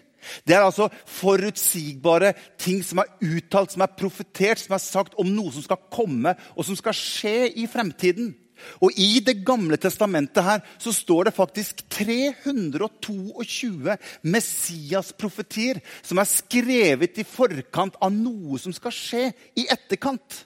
Det 0.44 0.54
er 0.56 0.64
altså 0.64 0.88
forutsigbare 1.08 2.32
ting 2.60 2.82
som 2.84 3.02
er 3.02 3.12
uttalt, 3.25 3.75
som 3.75 3.84
er 3.84 3.96
profetert, 3.96 4.60
som 4.60 4.76
er 4.76 4.82
sagt 4.82 5.16
om 5.20 5.28
noe 5.28 5.52
som 5.52 5.64
skal 5.64 5.80
komme, 5.92 6.34
og 6.56 6.66
som 6.66 6.76
skal 6.78 6.96
skje 6.96 7.50
i 7.60 7.66
fremtiden. 7.70 8.34
Og 8.81 8.97
I 8.99 9.21
Det 9.25 9.45
gamle 9.47 9.76
testamentet 9.81 10.45
her 10.45 10.62
så 10.79 10.93
står 10.95 11.29
det 11.29 11.37
faktisk 11.37 11.83
322 11.90 13.97
Messias-profetier 14.23 15.81
som 16.02 16.19
er 16.19 16.29
skrevet 16.29 17.21
i 17.21 17.29
forkant 17.29 17.99
av 18.00 18.12
noe 18.14 18.59
som 18.61 18.75
skal 18.76 18.95
skje 18.95 19.25
i 19.59 19.67
etterkant. 19.71 20.45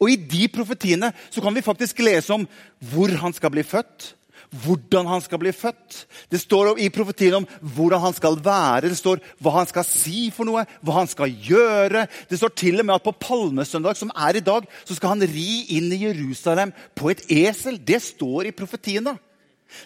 Og 0.00 0.10
I 0.10 0.16
de 0.16 0.48
profetiene 0.52 1.12
så 1.30 1.42
kan 1.44 1.54
vi 1.54 1.64
faktisk 1.64 2.00
lese 2.04 2.32
om 2.34 2.46
hvor 2.92 3.12
han 3.20 3.34
skal 3.36 3.52
bli 3.52 3.64
født, 3.66 4.14
hvordan 4.64 5.08
han 5.08 5.22
skal 5.24 5.40
bli 5.42 5.52
født. 5.54 6.04
Det 6.30 6.40
står 6.42 6.78
i 6.82 6.90
profetien 6.94 7.36
om 7.40 7.46
hvordan 7.74 8.02
han 8.06 8.16
skal 8.16 8.38
være, 8.44 8.88
det 8.90 8.98
står 8.98 9.22
hva 9.42 9.56
han 9.58 9.68
skal 9.70 9.86
si 9.88 10.28
for 10.34 10.48
noe, 10.48 10.64
hva 10.84 10.98
han 11.00 11.10
skal 11.10 11.32
gjøre. 11.32 12.06
Det 12.30 12.40
står 12.40 12.54
til 12.58 12.80
og 12.80 12.88
med 12.88 12.96
at 12.96 13.06
på 13.06 13.16
palmesøndag, 13.26 13.98
som 13.98 14.12
er 14.14 14.38
i 14.38 14.44
dag, 14.44 14.66
så 14.84 14.96
skal 14.96 15.14
han 15.14 15.28
ri 15.28 15.64
inn 15.76 15.92
i 15.94 16.02
Jerusalem 16.06 16.74
på 16.96 17.12
et 17.12 17.24
esel. 17.32 17.78
Det 17.80 18.02
står 18.02 18.50
i 18.50 18.56
profetiene. 18.56 19.16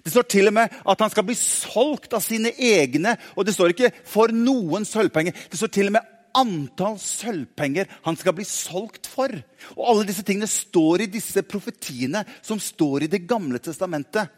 Det 0.05 0.13
står 0.13 0.27
til 0.29 0.51
og 0.51 0.57
med 0.59 0.79
at 0.85 1.01
han 1.01 1.11
skal 1.13 1.25
bli 1.25 1.37
solgt 1.39 2.13
av 2.17 2.23
sine 2.25 2.53
egne. 2.53 3.17
Og 3.37 3.47
det 3.47 3.55
står 3.55 3.73
ikke 3.73 3.93
'for 4.05 4.29
noen 4.29 4.85
sølvpenger'. 4.85 5.35
Det 5.51 5.57
står 5.59 5.73
til 5.73 5.87
og 5.87 5.93
med 5.93 6.15
antall 6.39 6.99
sølvpenger 7.01 7.89
han 8.05 8.17
skal 8.17 8.37
bli 8.37 8.45
solgt 8.45 9.09
for. 9.11 9.33
Og 9.77 9.85
Alle 9.91 10.07
disse 10.09 10.25
tingene 10.27 10.47
står 10.51 11.05
i 11.05 11.13
disse 11.13 11.43
profetiene 11.43 12.25
som 12.43 12.61
står 12.61 13.05
i 13.05 13.13
Det 13.13 13.27
gamle 13.27 13.59
testamentet. 13.59 14.29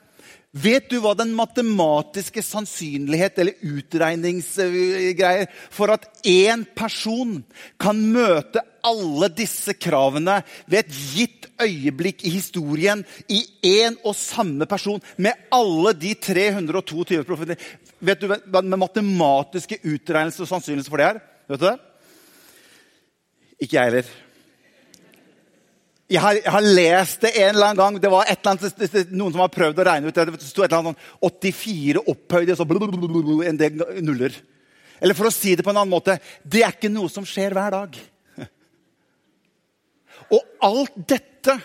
Vet 0.50 0.88
du 0.90 0.96
hva 0.98 1.12
den 1.14 1.30
matematiske 1.38 2.42
sannsynlighet 2.42 3.36
eller 3.38 3.60
utregningsgreier 3.62 5.46
for 5.70 5.92
at 5.94 6.08
én 6.26 6.64
person 6.74 7.36
kan 7.78 8.00
møte 8.10 8.58
alle 8.82 9.28
disse 9.30 9.76
kravene 9.78 10.40
ved 10.66 10.80
et 10.80 10.96
gitt 11.14 11.46
øyeblikk 11.62 12.24
i 12.26 12.32
historien 12.34 13.04
i 13.30 13.44
én 13.62 13.94
og 14.02 14.16
samme 14.18 14.66
person 14.66 14.98
med 15.22 15.38
alle 15.54 15.94
de 15.94 16.16
322 16.18 17.22
profetiene? 17.28 17.60
Vet 18.02 18.24
du 18.24 18.26
hva 18.26 18.64
den 18.64 18.74
matematiske 18.74 19.78
utregnelse 19.84 20.42
og 20.42 20.50
sannsynlighet 20.50 20.90
for 20.90 20.98
det 20.98 21.12
er? 21.12 21.22
Vet 21.46 21.62
du 21.62 21.68
det? 21.68 21.76
Ikke 23.60 23.76
jeg 23.76 23.92
heller. 23.92 24.10
Jeg 26.10 26.18
har, 26.24 26.38
jeg 26.40 26.50
har, 26.50 26.64
lest 26.74 27.22
det 27.22 27.30
en 27.38 27.52
eller 27.52 27.68
annen 27.68 27.78
gang. 27.78 27.98
Det 28.02 28.10
var 28.10 28.30
annet, 28.50 29.12
Noen 29.14 29.34
som 29.34 29.42
har 29.44 29.52
prøvd 29.54 29.78
å 29.78 29.84
regne 29.86 30.10
ut 30.10 30.16
det. 30.16 30.24
Det 30.34 30.48
sto 30.48 30.64
et 30.64 30.72
eller 30.72 30.80
annet 30.80 30.98
sånn 30.98 31.28
84 31.30 32.02
opphøyde 32.10 32.56
så 32.58 32.66
en 33.46 33.60
del 33.60 33.84
nuller. 34.02 34.34
Eller 35.00 35.16
for 35.16 35.30
å 35.30 35.34
si 35.34 35.54
det 35.54 35.64
på 35.64 35.70
en 35.72 35.78
annen 35.80 35.92
måte 35.92 36.18
det 36.42 36.64
er 36.66 36.74
ikke 36.74 36.90
noe 36.92 37.10
som 37.12 37.26
skjer 37.28 37.54
hver 37.56 37.76
dag. 37.76 38.00
Og 40.34 40.66
alt 40.66 40.98
dette 41.10 41.56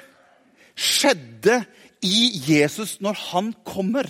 skjedde 0.76 1.60
i 2.06 2.30
Jesus 2.46 2.98
når 3.04 3.20
han 3.32 3.52
kommer. 3.66 4.08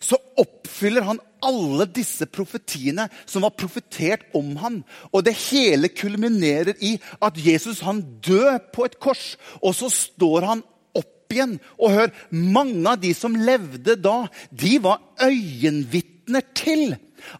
Så 0.00 0.18
oppfyller 0.40 1.06
han 1.06 1.20
alle 1.42 1.86
disse 1.90 2.26
profetiene 2.30 3.08
som 3.26 3.44
var 3.46 3.54
profetert 3.58 4.28
om 4.36 4.54
han. 4.62 4.80
Og 5.10 5.24
det 5.26 5.34
hele 5.48 5.90
kulminerer 5.92 6.78
i 6.84 6.94
at 7.22 7.38
Jesus 7.40 7.82
han 7.86 8.02
dør 8.24 8.60
på 8.74 8.86
et 8.86 8.98
kors, 9.02 9.36
og 9.60 9.74
så 9.78 9.90
står 9.92 10.48
han 10.50 10.64
opp 10.98 11.34
igjen. 11.34 11.58
Og 11.80 11.96
hør, 11.96 12.14
mange 12.30 12.84
av 12.88 13.00
de 13.02 13.14
som 13.16 13.36
levde 13.36 13.98
da, 14.00 14.26
de 14.50 14.76
var 14.82 15.02
øyenvitner 15.22 16.46
til 16.54 16.94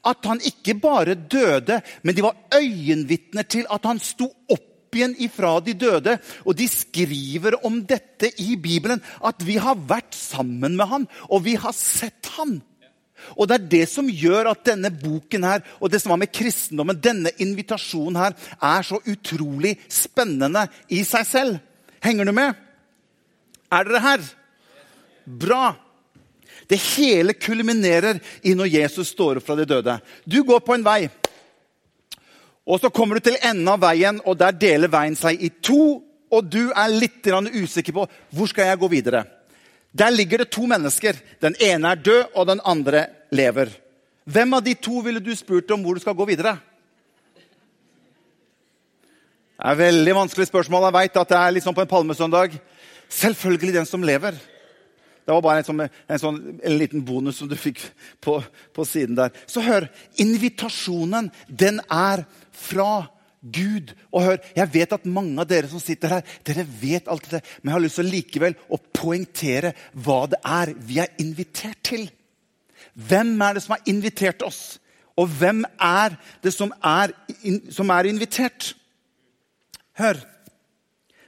at 0.06 0.28
han 0.28 0.42
ikke 0.46 0.76
bare 0.78 1.14
døde, 1.14 1.80
men 2.02 2.14
de 2.14 2.22
var 2.22 2.38
øyenvitner 2.54 3.42
til 3.42 3.66
at 3.70 3.86
han 3.88 3.98
sto 4.02 4.30
opp 4.50 4.68
igjen 4.98 5.14
ifra 5.22 5.54
de 5.64 5.74
døde. 5.78 6.16
Og 6.46 6.56
de 6.58 6.68
skriver 6.70 7.58
om 7.66 7.80
dette 7.86 8.32
i 8.42 8.56
Bibelen, 8.56 9.02
at 9.24 9.42
vi 9.46 9.58
har 9.62 9.80
vært 9.88 10.16
sammen 10.16 10.76
med 10.78 10.90
han, 10.90 11.08
og 11.28 11.44
vi 11.46 11.56
har 11.60 11.74
sett 11.76 12.32
han. 12.38 12.60
Og 13.36 13.48
Det 13.48 13.54
er 13.54 13.68
det 13.70 13.84
som 13.90 14.08
gjør 14.08 14.50
at 14.50 14.64
denne 14.66 14.90
boken 14.90 15.44
her, 15.46 15.62
og 15.80 15.90
det 15.92 16.02
som 16.02 16.10
har 16.14 16.20
med 16.24 16.32
kristendommen, 16.34 16.98
denne 16.98 17.30
invitasjonen 17.38 18.18
her, 18.18 18.34
er 18.58 18.82
så 18.82 18.98
utrolig 19.06 19.76
spennende 19.88 20.66
i 20.90 21.04
seg 21.06 21.26
selv. 21.28 21.60
Henger 22.02 22.26
du 22.26 22.32
med? 22.34 22.58
Er 23.72 23.86
dere 23.86 24.02
her? 24.02 24.26
Bra. 25.24 25.74
Det 26.68 26.78
hele 26.96 27.34
kulminerer 27.34 28.20
i 28.42 28.54
når 28.58 28.70
Jesus 28.74 29.12
står 29.14 29.38
opp 29.38 29.46
fra 29.46 29.56
de 29.58 29.66
døde. 29.68 29.98
Du 30.26 30.42
går 30.46 30.62
på 30.64 30.74
en 30.76 30.86
vei, 30.86 31.06
og 32.66 32.80
så 32.80 32.90
kommer 32.94 33.18
du 33.18 33.26
til 33.26 33.38
enden 33.42 33.68
av 33.68 33.80
veien, 33.82 34.20
og 34.24 34.38
der 34.38 34.54
deler 34.54 34.90
veien 34.90 35.16
seg 35.18 35.40
i 35.42 35.50
to. 35.62 36.02
Og 36.32 36.46
du 36.48 36.70
er 36.70 36.94
litt 36.94 37.26
usikker 37.26 37.92
på 37.92 38.06
hvor 38.32 38.48
skal 38.48 38.70
jeg 38.70 38.78
gå 38.80 38.88
videre. 38.88 39.24
Der 39.92 40.10
ligger 40.10 40.38
det 40.38 40.50
to 40.50 40.64
mennesker. 40.66 41.16
Den 41.40 41.56
ene 41.60 41.90
er 41.92 41.96
død, 41.96 42.24
og 42.34 42.46
den 42.46 42.60
andre 42.64 43.06
lever. 43.30 43.68
Hvem 44.24 44.54
av 44.54 44.62
de 44.62 44.74
to 44.74 45.02
ville 45.02 45.20
du 45.20 45.34
spurt 45.36 45.70
om 45.70 45.82
hvor 45.82 45.94
du 45.94 46.00
skal 46.00 46.14
gå 46.14 46.24
videre? 46.24 46.56
Det 49.58 49.68
er 49.68 49.74
et 49.74 49.78
veldig 49.78 50.14
vanskelig 50.14 50.46
spørsmål. 50.46 50.88
Jeg 50.88 50.94
vet 50.96 51.16
at 51.20 51.28
det 51.28 51.38
er 51.38 51.50
liksom 51.58 51.74
på 51.74 51.84
en 51.84 51.90
palmesøndag. 51.90 52.56
Selvfølgelig 53.08 53.74
den 53.74 53.86
som 53.86 54.02
lever. 54.02 54.38
Det 55.22 55.30
var 55.30 55.42
bare 55.44 55.62
en, 55.62 55.66
sånn, 55.66 55.82
en, 55.86 56.18
sånn, 56.20 56.38
en 56.58 56.78
liten 56.80 57.04
bonus 57.06 57.38
som 57.38 57.50
du 57.50 57.54
fikk 57.58 57.80
på, 58.22 58.40
på, 58.74 58.86
siden 58.88 59.18
der. 59.18 59.34
Så 59.46 59.62
hør. 59.62 59.86
Invitasjonen, 60.22 61.30
den 61.46 61.78
er 61.86 62.24
fra 62.50 63.06
Gud. 63.42 63.94
Og 64.10 64.26
hør, 64.26 64.40
Jeg 64.56 64.74
vet 64.74 64.96
at 64.98 65.06
mange 65.06 65.38
av 65.38 65.46
dere 65.50 65.70
som 65.70 65.82
sitter 65.82 66.18
her, 66.18 66.34
dere 66.46 66.66
vet 66.66 67.10
alt 67.10 67.30
det, 67.30 67.42
men 67.62 67.70
jeg 67.70 67.76
har 67.76 67.84
lyst 67.86 68.00
til 68.00 68.10
likevel 68.10 68.58
å 68.66 68.80
poengtere 68.94 69.74
hva 69.94 70.24
det 70.30 70.42
er 70.42 70.74
vi 70.90 70.98
er 71.02 71.14
invitert 71.22 71.78
til. 71.86 72.08
Hvem 72.94 73.34
er 73.40 73.54
det 73.54 73.64
som 73.64 73.76
har 73.76 73.90
invitert 73.90 74.42
oss? 74.46 74.62
Og 75.16 75.28
hvem 75.38 75.62
er 75.78 76.16
det 76.42 76.52
som 76.54 76.72
er, 76.82 77.12
som 77.70 77.90
er 77.94 78.08
invitert? 78.10 78.72
Hør. 80.00 80.18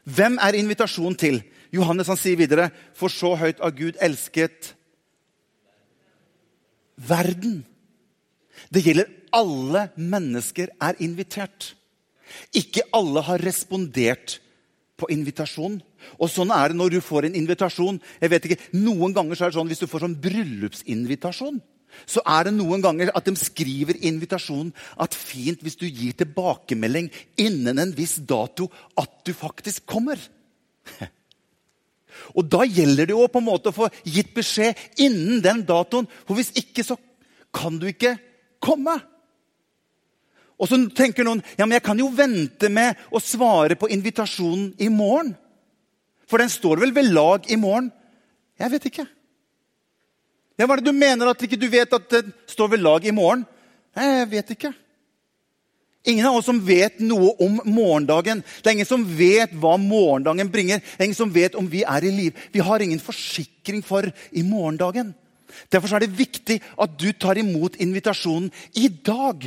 Hvem 0.05 0.39
er 0.43 0.59
invitasjonen 0.59 1.19
til? 1.21 1.43
Johannes 1.75 2.11
han 2.11 2.21
sier 2.21 2.39
videre, 2.39 2.71
for 2.95 3.13
så 3.13 3.35
høyt 3.41 3.63
av 3.65 3.75
Gud 3.77 3.99
elsket 4.03 4.73
verden. 6.95 7.63
Det 8.71 8.85
gjelder 8.85 9.11
alle 9.35 9.89
mennesker 9.99 10.71
er 10.83 11.01
invitert. 11.03 11.75
Ikke 12.55 12.87
alle 12.95 13.23
har 13.27 13.43
respondert 13.43 14.39
på 15.01 15.11
invitasjon. 15.13 15.81
Og 16.21 16.31
sånn 16.31 16.53
er 16.55 16.71
det 16.71 16.79
når 16.79 16.97
du 16.97 17.01
får 17.05 17.29
en 17.29 17.39
invitasjon. 17.39 18.01
Jeg 18.23 18.33
vet 18.33 18.49
ikke, 18.49 18.61
Noen 18.79 19.15
ganger 19.17 19.39
så 19.39 19.47
er 19.47 19.53
det 19.53 19.59
sånn 19.59 19.71
hvis 19.73 19.83
du 19.83 19.89
får 19.91 20.07
sånn 20.07 20.19
bryllupsinvitasjon, 20.23 21.59
så 22.11 22.23
er 22.27 22.49
det 22.49 22.55
noen 22.57 22.83
ganger 22.83 23.13
at 23.15 23.27
de 23.29 23.35
skriver 23.39 24.01
invitasjonen 24.07 24.73
at 25.03 25.15
fint 25.15 25.61
hvis 25.63 25.79
du 25.79 25.87
gir 25.87 26.17
tilbakemelding 26.19 27.11
innen 27.39 27.79
en 27.79 27.93
viss 27.95 28.17
dato 28.19 28.67
at 28.99 29.21
du 29.27 29.31
faktisk 29.37 29.87
kommer. 29.87 30.19
Og 32.35 32.47
da 32.51 32.65
gjelder 32.67 33.09
det 33.09 33.17
jo 33.17 33.27
på 33.31 33.41
en 33.43 33.49
måte 33.49 33.71
å 33.71 33.77
få 33.77 33.89
gitt 34.03 34.35
beskjed 34.37 34.79
innen 35.03 35.43
den 35.45 35.65
datoen. 35.67 36.09
For 36.27 36.39
hvis 36.39 36.53
ikke, 36.61 36.85
så 36.87 36.99
kan 37.55 37.79
du 37.81 37.89
ikke 37.91 38.17
komme. 38.63 38.97
Og 40.61 40.71
så 40.71 40.79
tenker 40.95 41.27
noen 41.27 41.43
ja, 41.59 41.67
men 41.67 41.77
jeg 41.79 41.87
kan 41.87 41.99
jo 41.99 42.13
vente 42.15 42.71
med 42.73 43.01
å 43.11 43.23
svare 43.23 43.77
på 43.79 43.91
invitasjonen 43.93 44.73
i 44.83 44.91
morgen. 44.93 45.35
For 46.31 46.41
den 46.41 46.53
står 46.53 46.81
vel 46.83 46.95
ved 46.97 47.11
lag 47.13 47.51
i 47.53 47.59
morgen? 47.61 47.91
Jeg 48.59 48.71
vet 48.73 48.87
ikke. 48.89 49.07
Ja, 50.55 50.67
Hva 50.67 50.77
er 50.77 50.83
det 50.83 50.93
du 50.93 50.97
mener 50.97 51.33
at 51.33 51.43
ikke 51.43 51.59
du 51.59 51.67
vet 51.71 51.93
at 51.93 52.07
den 52.13 52.31
står 52.51 52.77
ved 52.77 52.85
lag 52.85 53.05
i 53.07 53.15
morgen? 53.15 53.43
Jeg 53.99 54.31
vet 54.31 54.55
ikke. 54.55 54.71
Ingen 56.05 56.27
av 56.29 56.37
oss 56.37 56.49
som 56.51 56.61
vet 56.61 56.99
noe 57.01 57.33
om 57.41 57.61
morgendagen. 57.65 58.43
Det 58.61 58.69
er 58.69 58.77
ingen 58.77 58.89
som 58.89 59.05
vet 59.17 59.55
hva 59.57 59.79
morgendagen 59.81 60.51
bringer. 60.53 60.83
Det 60.85 61.01
er 61.01 61.09
ingen 61.09 61.17
som 61.17 61.33
vet 61.33 61.57
om 61.57 61.69
vi 61.71 61.81
er 61.81 62.05
i 62.05 62.13
liv. 62.13 62.41
Vi 62.53 62.61
har 62.61 62.85
ingen 62.85 63.01
forsikring 63.01 63.81
for 63.85 64.11
i 64.31 64.45
morgendagen. 64.45 65.15
Derfor 65.73 65.97
er 65.97 66.05
det 66.05 66.19
viktig 66.19 66.59
at 66.61 66.97
du 67.01 67.09
tar 67.17 67.41
imot 67.41 67.79
invitasjonen 67.81 68.51
i 68.77 68.91
dag. 68.93 69.47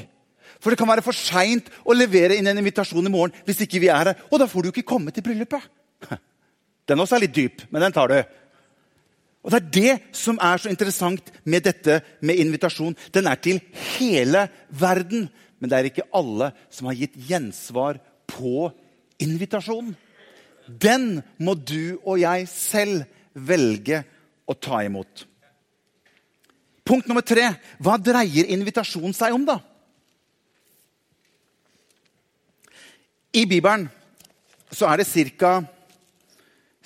For 0.58 0.74
det 0.74 0.80
kan 0.80 0.90
være 0.90 1.06
for 1.06 1.14
seint 1.14 1.70
å 1.86 1.94
levere 1.94 2.40
inn 2.40 2.50
en 2.50 2.58
invitasjon 2.58 3.06
i 3.06 3.14
morgen 3.14 3.36
hvis 3.46 3.62
ikke 3.68 3.84
vi 3.84 3.92
er 3.94 4.14
her. 4.14 4.26
Og 4.32 4.42
da 4.42 4.50
får 4.50 4.66
du 4.66 4.72
ikke 4.72 4.88
komme 4.88 5.14
til 5.14 5.26
bryllupet. 5.26 5.62
Den 6.90 7.04
også 7.04 7.18
er 7.18 7.26
litt 7.28 7.36
dyp, 7.36 7.66
men 7.70 7.84
den 7.84 7.94
tar 7.94 8.08
du. 8.08 8.20
Og 9.44 9.52
Det 9.52 9.58
er 9.60 9.72
det 9.76 10.16
som 10.16 10.38
er 10.44 10.60
så 10.60 10.72
interessant 10.72 11.30
med 11.44 11.66
dette 11.68 12.00
med 12.24 12.40
invitasjon. 12.40 12.96
Den 13.12 13.28
er 13.28 13.40
til 13.44 13.60
hele 13.98 14.46
verden, 14.72 15.28
men 15.58 15.70
det 15.70 15.78
er 15.78 15.90
ikke 15.90 16.10
alle 16.16 16.52
som 16.74 16.90
har 16.90 16.98
gitt 17.00 17.16
gjensvar 17.30 18.00
på 18.30 18.70
invitasjonen. 19.24 19.96
Den 20.68 21.22
må 21.40 21.56
du 21.56 21.98
og 22.04 22.20
jeg 22.22 22.48
selv 22.52 23.08
velge 23.34 24.04
å 24.48 24.56
ta 24.56 24.84
imot. 24.86 25.26
Punkt 26.88 27.08
nummer 27.10 27.26
tre. 27.26 27.50
Hva 27.84 27.98
dreier 28.00 28.48
invitasjonen 28.54 29.16
seg 29.16 29.36
om, 29.36 29.48
da? 29.48 29.60
I 33.36 33.44
Bibelen 33.50 33.88
så 34.72 34.88
er 34.90 35.02
det 35.02 35.34
ca. 35.40 35.60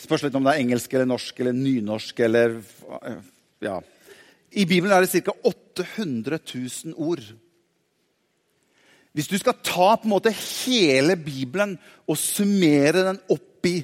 Spørs 0.01 0.25
litt 0.25 0.35
om 0.37 0.45
det 0.45 0.55
er 0.55 0.63
engelsk 0.63 0.93
eller 0.93 1.09
norsk 1.09 1.39
eller 1.41 1.55
nynorsk 1.55 2.19
eller 2.25 2.57
ja. 3.61 3.77
I 4.51 4.65
Bibelen 4.65 4.93
er 4.95 5.05
det 5.05 5.23
ca. 5.23 5.35
800 5.47 6.39
000 6.41 6.97
ord. 6.97 7.23
Hvis 9.11 9.27
du 9.27 9.35
skal 9.39 9.59
ta 9.59 9.95
på 9.99 10.07
en 10.07 10.13
måte 10.13 10.31
hele 10.31 11.17
Bibelen 11.19 11.75
og 12.07 12.19
summere 12.19 13.09
den 13.09 13.19
opp 13.33 13.67
i 13.67 13.81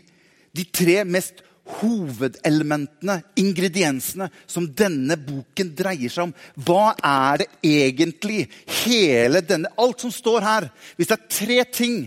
de 0.55 0.63
tre 0.74 1.01
mest 1.05 1.43
hovedelementene, 1.81 3.17
ingrediensene, 3.36 4.29
som 4.48 4.69
denne 4.72 5.17
boken 5.19 5.74
dreier 5.75 6.12
seg 6.12 6.29
om. 6.29 6.36
Hva 6.55 6.93
er 6.96 7.43
det 7.43 7.48
egentlig 7.67 8.46
hele 8.86 9.43
denne 9.43 9.74
Alt 9.75 10.05
som 10.05 10.13
står 10.13 10.46
her. 10.46 10.69
Hvis 10.96 11.12
det 11.12 11.17
er 11.17 11.27
tre 11.39 11.60
ting, 11.75 11.98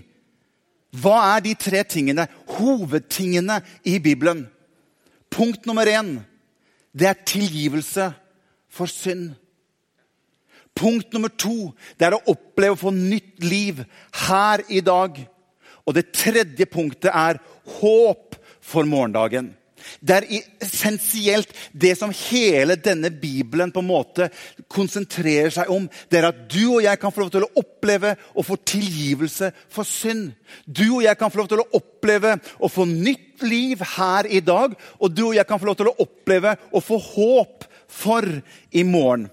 hva 0.97 1.19
er 1.37 1.45
de 1.45 1.53
tre 1.55 1.85
tingene? 1.87 2.27
Hovedtingene 2.57 3.61
i 3.85 3.99
Bibelen. 4.03 4.47
Punkt 5.31 5.69
nummer 5.69 5.87
én 5.87 6.17
det 6.91 7.07
er 7.07 7.23
tilgivelse 7.27 8.09
for 8.71 8.91
synd. 8.91 9.37
Punkt 10.77 11.13
nummer 11.13 11.33
to 11.35 11.73
det 11.99 12.09
er 12.09 12.17
å 12.17 12.25
oppleve 12.33 12.77
å 12.77 12.83
få 12.87 12.93
nytt 12.95 13.43
liv 13.45 13.83
her 14.27 14.65
i 14.69 14.83
dag. 14.85 15.19
Og 15.87 15.97
det 15.97 16.11
tredje 16.15 16.69
punktet 16.71 17.11
er 17.13 17.41
håp 17.81 18.37
for 18.61 18.87
morgendagen. 18.89 19.55
Det 20.01 20.17
er 20.17 20.27
essensielt 20.61 21.53
det 21.73 21.95
som 21.99 22.13
hele 22.29 22.77
denne 22.77 23.11
Bibelen 23.11 23.73
på 23.73 23.83
en 23.83 23.89
måte 23.89 24.29
konsentrerer 24.71 25.53
seg 25.55 25.73
om. 25.73 25.89
Det 26.11 26.21
er 26.21 26.29
at 26.31 26.45
du 26.53 26.77
og 26.77 26.85
jeg 26.85 27.01
kan 27.01 27.15
få 27.15 27.25
lov 27.25 27.33
til 27.35 27.47
å 27.47 27.53
oppleve 27.63 28.15
å 28.35 28.45
få 28.47 28.59
tilgivelse 28.69 29.51
for 29.73 29.89
synd. 29.89 30.31
Du 30.67 30.87
og 30.99 31.05
jeg 31.07 31.19
kan 31.21 31.33
få 31.33 31.43
lov 31.43 31.51
til 31.53 31.65
å 31.65 31.69
oppleve 31.81 32.37
å 32.61 32.71
få 32.71 32.87
nytt 32.89 33.45
liv 33.47 33.83
her 33.97 34.29
i 34.29 34.45
dag. 34.45 34.77
Og 35.01 35.13
du 35.17 35.27
og 35.31 35.37
jeg 35.39 35.49
kan 35.49 35.61
få 35.61 35.71
lov 35.71 35.81
til 35.81 35.93
å 35.93 35.99
oppleve 36.05 36.57
å 36.71 36.85
få 36.85 37.01
håp 37.11 37.69
for 37.91 38.27
i 38.71 38.87
morgen. 38.87 39.31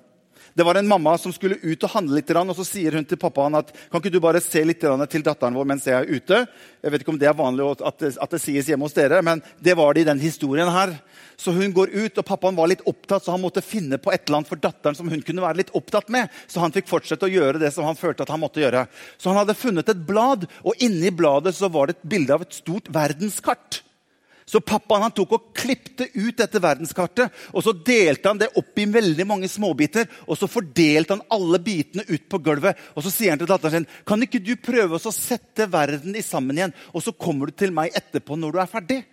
Det 0.58 0.66
var 0.66 0.76
en 0.76 0.88
mamma 0.88 1.12
som 1.22 1.30
skulle 1.34 1.60
ut 1.62 1.84
og 1.86 1.92
handle 1.94 2.18
litt, 2.18 2.32
og 2.34 2.56
så 2.58 2.64
sier 2.66 2.96
hun 2.98 3.06
til 3.06 3.20
pappaen 3.22 3.60
at 3.60 3.68
kan 3.92 4.02
ikke 4.02 4.10
du 4.16 4.18
bare 4.24 4.40
se 4.42 4.64
litt 4.66 4.82
til 4.82 5.26
datteren 5.26 5.54
vår 5.54 5.68
mens 5.70 5.86
jeg 5.86 5.94
er 5.94 6.10
ute. 6.10 6.40
Jeg 6.82 6.94
vet 6.94 7.04
ikke 7.04 7.14
om 7.14 7.20
det 7.22 7.30
er 7.30 7.38
vanlig 7.38 7.68
at 7.86 8.00
det, 8.02 8.10
at 8.18 8.34
det 8.34 8.40
sies 8.42 8.72
hjemme 8.72 8.88
hos 8.88 8.98
dere, 8.98 9.20
men 9.22 9.44
det 9.62 9.76
var 9.78 9.94
det 9.94 10.02
i 10.02 10.10
den 10.10 10.24
historien 10.24 10.72
her. 10.74 10.96
Så 11.38 11.54
hun 11.54 11.76
går 11.78 11.94
ut, 11.94 12.18
og 12.18 12.26
pappaen 12.26 12.58
var 12.58 12.72
litt 12.72 12.82
opptatt, 12.90 13.22
så 13.22 13.36
han 13.36 13.44
måtte 13.44 13.62
finne 13.62 14.02
på 14.02 14.10
et 14.10 14.24
eller 14.26 14.40
annet 14.40 14.50
for 14.50 14.66
datteren 14.66 14.98
som 14.98 15.14
hun 15.14 15.22
kunne 15.22 15.46
være 15.46 15.62
litt 15.62 15.74
opptatt 15.78 16.10
med. 16.10 16.34
Så 16.50 16.64
han 16.64 16.74
fikk 16.74 16.90
fortsette 16.90 17.30
å 17.30 17.36
gjøre 17.36 17.62
det 17.62 17.70
som 17.76 17.86
han 17.86 18.00
følte 18.00 18.26
at 18.26 18.34
han 18.34 18.42
måtte 18.42 18.64
gjøre. 18.64 18.88
Så 19.22 19.30
han 19.30 19.38
hadde 19.44 19.62
funnet 19.62 19.94
et 19.94 20.06
blad, 20.10 20.50
og 20.66 20.82
inni 20.82 21.14
bladet 21.14 21.54
så 21.54 21.70
var 21.70 21.92
det 21.92 22.00
et 22.00 22.10
bilde 22.18 22.34
av 22.34 22.48
et 22.48 22.64
stort 22.64 22.90
verdenskart. 22.90 23.84
Så 24.48 24.62
pappaen 24.63 25.04
han 25.04 25.12
tok 25.12 25.34
og 25.36 25.48
klipte 25.58 26.06
ut 26.13 26.38
dette 26.39 26.60
verdenskartet. 26.63 27.34
og 27.51 27.63
Så 27.66 27.74
delte 27.75 28.32
han 28.32 28.39
det 28.39 28.48
opp 28.56 28.80
i 28.80 28.86
veldig 28.88 29.25
mange 29.27 29.50
småbiter. 29.51 30.08
og 30.24 30.38
Så 30.39 30.48
fordelte 30.48 31.18
han 31.18 31.25
alle 31.30 31.60
bitene 31.60 32.06
ut 32.08 32.30
på 32.30 32.39
gulvet. 32.39 32.80
Og 32.96 33.04
Så 33.04 33.12
sier 33.12 33.36
han 33.36 33.42
til 33.42 33.50
datteren 33.50 33.84
sin 33.84 33.88
kan 34.08 34.24
ikke 34.24 34.39
du 34.39 34.56
prøve 34.56 34.96
å 34.96 35.12
sette 35.12 35.68
verden 35.68 36.16
i 36.16 36.24
sammen 36.24 36.56
igjen, 36.56 36.74
og 36.94 37.04
så 37.04 37.12
kommer 37.12 37.48
du 37.48 37.51
til 37.60 37.72
meg 37.75 37.92
etterpå 37.92 38.39
når 38.39 38.51
du 38.54 38.60
er 38.60 38.72
ferdig. 38.72 39.04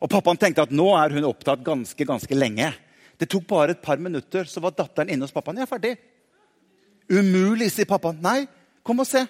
Og 0.00 0.10
Pappaen 0.10 0.40
tenkte 0.40 0.62
at 0.64 0.72
nå 0.74 0.88
er 0.96 1.14
hun 1.14 1.28
opptatt 1.28 1.62
ganske 1.62 2.04
ganske 2.04 2.34
lenge. 2.34 2.72
Det 3.20 3.28
tok 3.28 3.46
bare 3.46 3.76
et 3.76 3.82
par 3.82 4.00
minutter, 4.00 4.44
så 4.48 4.62
var 4.64 4.72
datteren 4.72 5.10
inne 5.12 5.22
hos 5.22 5.34
pappaen. 5.34 5.60
Jeg 5.60 5.68
er 5.68 5.70
ferdig. 5.70 5.94
Umulig, 7.10 7.70
sier 7.70 7.86
pappaen. 7.86 8.18
Nei, 8.24 8.48
kom 8.82 9.04
og 9.04 9.06
se. 9.06 9.22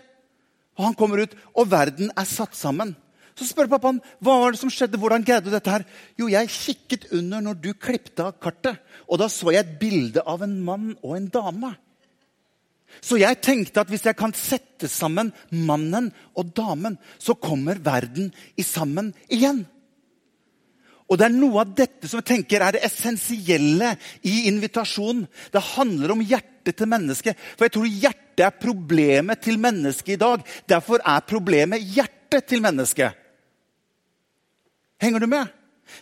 Og 0.78 0.84
Han 0.86 0.94
kommer 0.94 1.26
ut, 1.26 1.34
og 1.52 1.68
verden 1.68 2.12
er 2.16 2.24
satt 2.24 2.54
sammen. 2.54 2.94
Så 3.38 3.46
spør 3.48 3.70
pappaen 3.70 4.00
hva 4.20 4.36
var 4.42 4.54
det 4.54 4.60
som 4.60 4.72
skjedde. 4.72 4.98
hvordan 5.00 5.24
greide 5.24 5.48
du 5.48 5.52
dette 5.54 5.70
her? 5.70 5.84
Jo, 6.18 6.28
jeg 6.28 6.50
kikket 6.52 7.10
under 7.16 7.40
når 7.40 7.60
du 7.62 7.70
klippte 7.74 8.26
av 8.26 8.38
kartet, 8.42 8.80
og 9.08 9.20
da 9.22 9.28
så 9.30 9.52
jeg 9.54 9.64
et 9.64 9.78
bilde 9.80 10.24
av 10.26 10.42
en 10.42 10.58
mann 10.64 10.92
og 11.02 11.16
en 11.16 11.30
dame. 11.32 11.74
Så 12.98 13.20
jeg 13.20 13.38
tenkte 13.44 13.84
at 13.84 13.90
hvis 13.90 14.04
jeg 14.08 14.18
kan 14.18 14.32
sette 14.36 14.88
sammen 14.90 15.30
mannen 15.54 16.10
og 16.34 16.50
damen, 16.56 16.98
så 17.22 17.36
kommer 17.38 17.78
verden 17.78 18.32
i 18.58 18.66
sammen 18.66 19.12
igjen. 19.30 19.62
Og 21.10 21.18
Det 21.18 21.26
er 21.26 21.34
noe 21.34 21.64
av 21.64 21.70
dette 21.74 22.06
som 22.06 22.20
jeg 22.20 22.28
tenker 22.28 22.62
er 22.62 22.76
det 22.76 22.84
essensielle 22.86 23.96
i 24.22 24.46
invitasjonen. 24.46 25.24
Det 25.50 25.62
handler 25.72 26.14
om 26.14 26.22
hjertet 26.22 26.76
til 26.78 26.86
mennesket. 26.86 27.38
For 27.56 27.66
jeg 27.66 27.74
tror 27.74 27.88
hjertet 27.90 28.44
er 28.46 28.60
problemet 28.62 29.42
til 29.42 29.58
mennesket 29.58 30.14
i 30.14 30.20
dag. 30.20 30.44
Derfor 30.70 31.02
er 31.02 31.26
problemet 31.26 31.82
hjertet 31.96 32.46
til 32.46 32.62
mennesket. 32.62 33.19
Henger 35.00 35.20
du 35.24 35.30
med? 35.30 35.48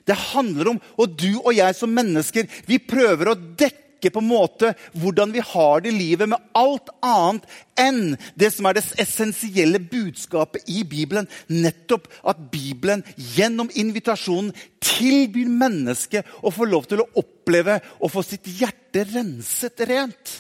Det 0.05 0.17
handler 0.35 0.75
om 0.75 0.81
Og 1.01 1.17
du 1.17 1.39
og 1.39 1.55
jeg 1.57 1.77
som 1.77 1.93
mennesker 1.95 2.49
vi 2.69 2.81
prøver 2.83 3.33
å 3.33 3.39
dekke 3.39 4.13
på 4.13 4.21
en 4.23 4.29
måte 4.31 4.75
hvordan 4.95 5.33
vi 5.35 5.43
har 5.43 5.81
det 5.83 5.91
i 5.91 5.97
livet, 5.97 6.29
med 6.31 6.39
alt 6.55 6.93
annet 7.03 7.49
enn 7.83 8.13
det 8.39 8.53
som 8.55 8.69
er 8.69 8.77
det 8.77 8.85
essensielle 9.03 9.81
budskapet 9.83 10.71
i 10.71 10.85
Bibelen. 10.87 11.27
Nettopp 11.51 12.07
at 12.23 12.45
Bibelen 12.53 13.03
gjennom 13.17 13.73
invitasjonen 13.75 14.53
tilbyr 14.79 15.51
mennesket 15.51 16.31
å 16.47 16.55
få 16.55 16.69
lov 16.71 16.87
til 16.87 17.03
å 17.03 17.09
oppleve 17.19 17.81
å 17.99 18.13
få 18.13 18.23
sitt 18.23 18.47
hjerte 18.61 19.03
renset 19.11 19.83
rent. 19.91 20.37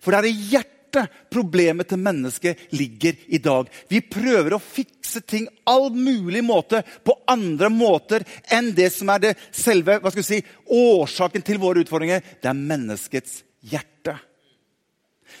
For 0.00 0.14
det 0.14 0.22
er 0.22 0.30
i 0.30 0.50
hjertet 0.54 0.79
hjertet 0.90 1.30
problemet 1.30 1.88
til 1.88 1.98
mennesket 1.98 2.58
ligger 2.70 3.14
i 3.28 3.38
dag. 3.38 3.68
Vi 3.88 4.00
prøver 4.00 4.54
å 4.54 4.60
fikse 4.60 5.20
ting 5.20 5.48
all 5.64 5.90
mulig 5.92 6.42
måte 6.44 6.82
på 7.04 7.14
andre 7.28 7.70
måter 7.70 8.24
enn 8.50 8.74
det 8.74 8.90
som 8.92 9.08
er 9.10 9.20
det 9.20 9.34
selve 9.52 10.00
hva 10.00 10.10
skal 10.10 10.22
vi 10.22 10.28
si, 10.28 10.44
årsaken 10.66 11.42
til 11.42 11.58
våre 11.58 11.80
utfordringer. 11.80 12.20
Det 12.40 12.48
er 12.48 12.54
menneskets 12.54 13.42
hjerte. 13.60 14.16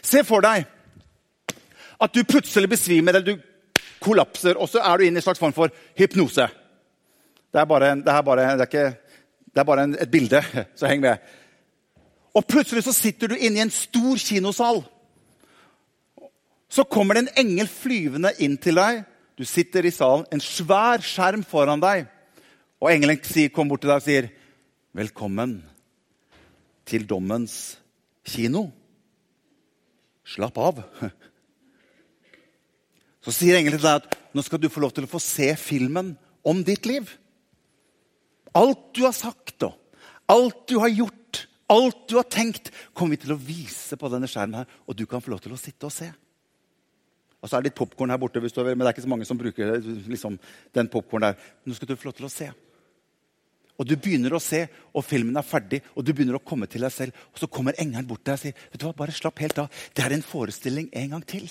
Se 0.02 0.22
for 0.24 0.40
deg 0.40 0.64
at 2.00 2.14
du 2.14 2.24
plutselig 2.24 2.70
besvimer 2.70 3.14
eller 3.14 3.34
du 3.34 3.40
kollapser, 4.00 4.56
og 4.56 4.68
så 4.70 4.80
er 4.80 4.96
du 4.96 5.04
inne 5.04 5.18
i 5.18 5.20
en 5.20 5.24
slags 5.24 5.40
form 5.40 5.52
for 5.52 5.68
hypnose. 5.98 6.46
Det 7.50 7.60
er 7.60 7.66
bare, 7.66 7.96
det 8.00 8.08
er 8.08 8.22
bare, 8.24 8.46
det 8.56 8.64
er 8.64 8.70
ikke, 8.70 9.18
det 9.50 9.60
er 9.60 9.66
bare 9.68 9.84
et 10.00 10.10
bilde, 10.10 10.40
så 10.78 10.88
heng 10.88 11.02
med. 11.02 11.20
Og 12.32 12.46
plutselig 12.46 12.86
så 12.86 12.94
sitter 12.94 13.28
du 13.28 13.36
inne 13.36 13.58
i 13.58 13.64
en 13.66 13.74
stor 13.74 14.16
kinosal. 14.16 14.80
Så 16.70 16.84
kommer 16.86 17.18
det 17.18 17.24
en 17.24 17.46
engel 17.46 17.68
flyvende 17.70 18.30
inn 18.42 18.56
til 18.62 18.78
deg. 18.78 19.02
Du 19.34 19.42
sitter 19.48 19.86
i 19.86 19.92
salen, 19.94 20.26
en 20.30 20.42
svær 20.42 21.02
skjerm 21.02 21.42
foran 21.46 21.82
deg. 21.82 22.06
Og 22.80 22.92
engelen 22.92 23.18
kommer 23.52 23.74
bort 23.74 23.82
til 23.82 23.90
deg 23.90 24.00
og 24.00 24.06
sier, 24.06 24.30
'Velkommen 24.94 25.62
til 26.84 27.06
dommens 27.06 27.78
kino. 28.24 28.70
Slapp 30.24 30.58
av.' 30.58 30.84
Så 33.24 33.30
sier 33.30 33.58
engelen 33.58 33.78
til 33.78 33.86
deg 33.86 34.00
at 34.00 34.16
nå 34.34 34.42
skal 34.42 34.58
du 34.58 34.68
få 34.68 34.80
lov 34.80 34.92
til 34.92 35.04
å 35.04 35.10
få 35.10 35.20
se 35.20 35.54
filmen 35.56 36.16
om 36.42 36.64
ditt 36.64 36.86
liv. 36.86 37.10
Alt 38.54 38.94
du 38.96 39.04
har 39.04 39.12
sagt 39.12 39.62
og 39.62 39.76
alt 40.30 40.68
du 40.70 40.78
har 40.78 40.88
gjort, 40.88 41.46
alt 41.70 42.08
du 42.08 42.16
har 42.16 42.28
tenkt, 42.30 42.70
kommer 42.94 43.16
vi 43.16 43.24
til 43.24 43.34
å 43.34 43.40
vise 43.40 43.98
på 43.98 44.10
denne 44.12 44.28
skjermen 44.30 44.62
her, 44.62 44.68
og 44.86 44.96
du 44.96 45.06
kan 45.10 45.22
få 45.22 45.32
lov 45.34 45.42
til 45.42 45.54
å 45.56 45.60
sitte 45.60 45.88
og 45.88 45.94
se. 45.94 46.10
Og 47.40 47.48
så 47.48 47.56
er 47.56 47.62
det 47.62 47.70
litt 47.70 47.78
popkorn 47.78 48.12
her 48.12 48.20
borte, 48.20 48.40
men 48.42 48.50
det 48.52 48.86
er 48.86 48.92
ikke 48.92 49.06
så 49.06 49.10
mange 49.12 49.28
som 49.28 49.38
bruker 49.40 49.78
liksom, 49.80 50.36
den 50.76 50.90
popkornen 50.92 51.30
der. 51.30 51.46
Nå 51.64 51.76
skal 51.76 51.88
du 51.88 51.96
få 51.96 52.10
lov 52.10 52.18
til 52.18 52.28
å 52.28 52.32
se. 52.32 52.50
Og 53.80 53.88
du 53.88 53.94
begynner 53.96 54.34
å 54.36 54.42
se, 54.44 54.66
og 54.92 55.06
filmen 55.08 55.40
er 55.40 55.46
ferdig, 55.46 55.80
og 55.96 56.04
du 56.04 56.12
begynner 56.12 56.36
å 56.36 56.44
komme 56.44 56.68
til 56.68 56.84
deg 56.84 56.92
selv. 56.92 57.16
Og 57.32 57.40
så 57.40 57.48
kommer 57.48 57.78
engelen 57.80 58.08
bort 58.08 58.20
til 58.26 58.34
deg 58.34 58.36
og 58.36 58.42
sier 58.42 58.64
vet 58.66 58.82
du 58.82 58.84
hva, 58.84 58.94
bare 58.98 59.16
slapp 59.16 59.40
helt 59.40 59.62
av. 59.62 59.82
Det 59.96 60.04
er 60.04 60.14
en 60.16 60.24
forestilling 60.26 60.90
en 61.00 61.14
gang 61.16 61.24
til. 61.32 61.48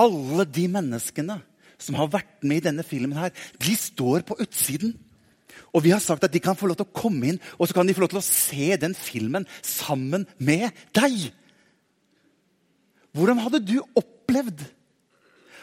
Alle 0.00 0.48
de 0.48 0.64
menneskene 0.72 1.36
som 1.82 1.98
har 1.98 2.08
vært 2.14 2.46
med 2.46 2.62
i 2.62 2.66
denne 2.70 2.86
filmen, 2.86 3.18
her, 3.18 3.34
de 3.60 3.76
står 3.76 4.24
på 4.24 4.38
utsiden. 4.40 4.94
Og 5.76 5.84
vi 5.84 5.92
har 5.92 6.00
sagt 6.00 6.24
at 6.24 6.32
de 6.32 6.40
kan 6.40 6.56
få 6.56 6.70
lov 6.70 6.78
til 6.80 6.88
å 6.88 6.96
komme 6.96 7.28
inn 7.28 7.40
og 7.58 7.68
så 7.68 7.76
kan 7.76 7.88
de 7.88 7.92
få 7.96 8.06
lov 8.06 8.14
til 8.14 8.22
å 8.22 8.24
se 8.24 8.72
den 8.80 8.96
filmen 8.96 9.44
sammen 9.60 10.24
med 10.40 10.70
deg. 10.96 11.28
Hvordan 13.12 13.42
hadde 13.44 13.60
du 13.60 13.76
opplevd 13.98 14.64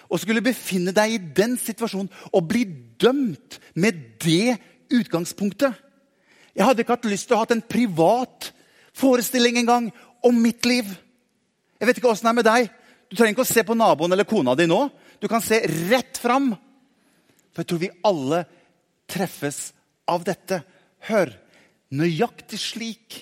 og 0.09 0.21
skulle 0.21 0.43
befinne 0.43 0.93
deg 0.95 1.13
i 1.13 1.21
den 1.37 1.55
situasjonen 1.59 2.09
og 2.33 2.47
bli 2.49 2.63
dømt 3.01 3.59
med 3.77 4.17
det 4.23 4.57
utgangspunktet. 4.93 5.75
Jeg 6.57 6.65
hadde 6.65 6.83
ikke 6.83 6.97
hatt 6.97 7.09
lyst 7.11 7.29
til 7.29 7.37
å 7.37 7.43
ha 7.43 7.49
en 7.53 7.61
privat 7.63 8.49
forestilling 8.97 9.61
en 9.61 9.69
gang 9.69 9.89
om 10.25 10.41
mitt 10.41 10.65
liv. 10.67 10.89
Jeg 11.79 11.87
vet 11.87 12.01
ikke 12.01 12.09
åssen 12.11 12.27
det 12.27 12.33
er 12.33 12.39
med 12.41 12.49
deg. 12.49 12.71
Du 13.09 13.15
trenger 13.15 13.37
ikke 13.37 13.45
å 13.45 13.53
se 13.53 13.63
på 13.65 13.77
naboen 13.77 14.13
eller 14.13 14.27
kona 14.27 14.55
di 14.57 14.65
nå. 14.69 14.81
Du 15.21 15.27
kan 15.31 15.43
se 15.43 15.61
rett 15.89 16.19
fram. 16.19 16.51
For 17.53 17.63
jeg 17.63 17.69
tror 17.69 17.81
vi 17.81 17.93
alle 18.05 18.43
treffes 19.09 19.61
av 20.09 20.25
dette. 20.27 20.61
Hør, 21.07 21.31
nøyaktig 21.95 22.59
slik 22.61 23.21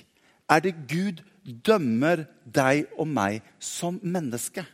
er 0.49 0.63
det 0.63 0.73
Gud 0.89 1.21
dømmer 1.43 2.25
deg 2.43 2.89
og 2.97 3.07
meg 3.11 3.45
som 3.63 3.99
menneske. 4.03 4.65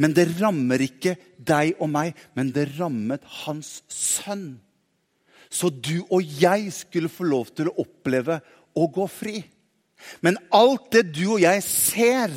Men 0.00 0.14
det 0.16 0.30
rammer 0.38 0.80
ikke 0.80 1.14
deg 1.36 1.76
og 1.80 1.90
meg, 1.92 2.14
men 2.32 2.52
det 2.54 2.70
rammet 2.78 3.24
hans 3.42 3.80
sønn. 3.92 4.54
Så 5.50 5.68
du 5.68 6.00
og 6.08 6.24
jeg 6.40 6.70
skulle 6.72 7.10
få 7.12 7.26
lov 7.28 7.50
til 7.52 7.68
å 7.68 7.76
oppleve 7.82 8.38
å 8.78 8.86
gå 8.88 9.06
fri. 9.10 9.42
Men 10.24 10.38
alt 10.56 10.88
det 10.94 11.10
du 11.12 11.24
og 11.34 11.42
jeg 11.42 11.62
ser 11.66 12.32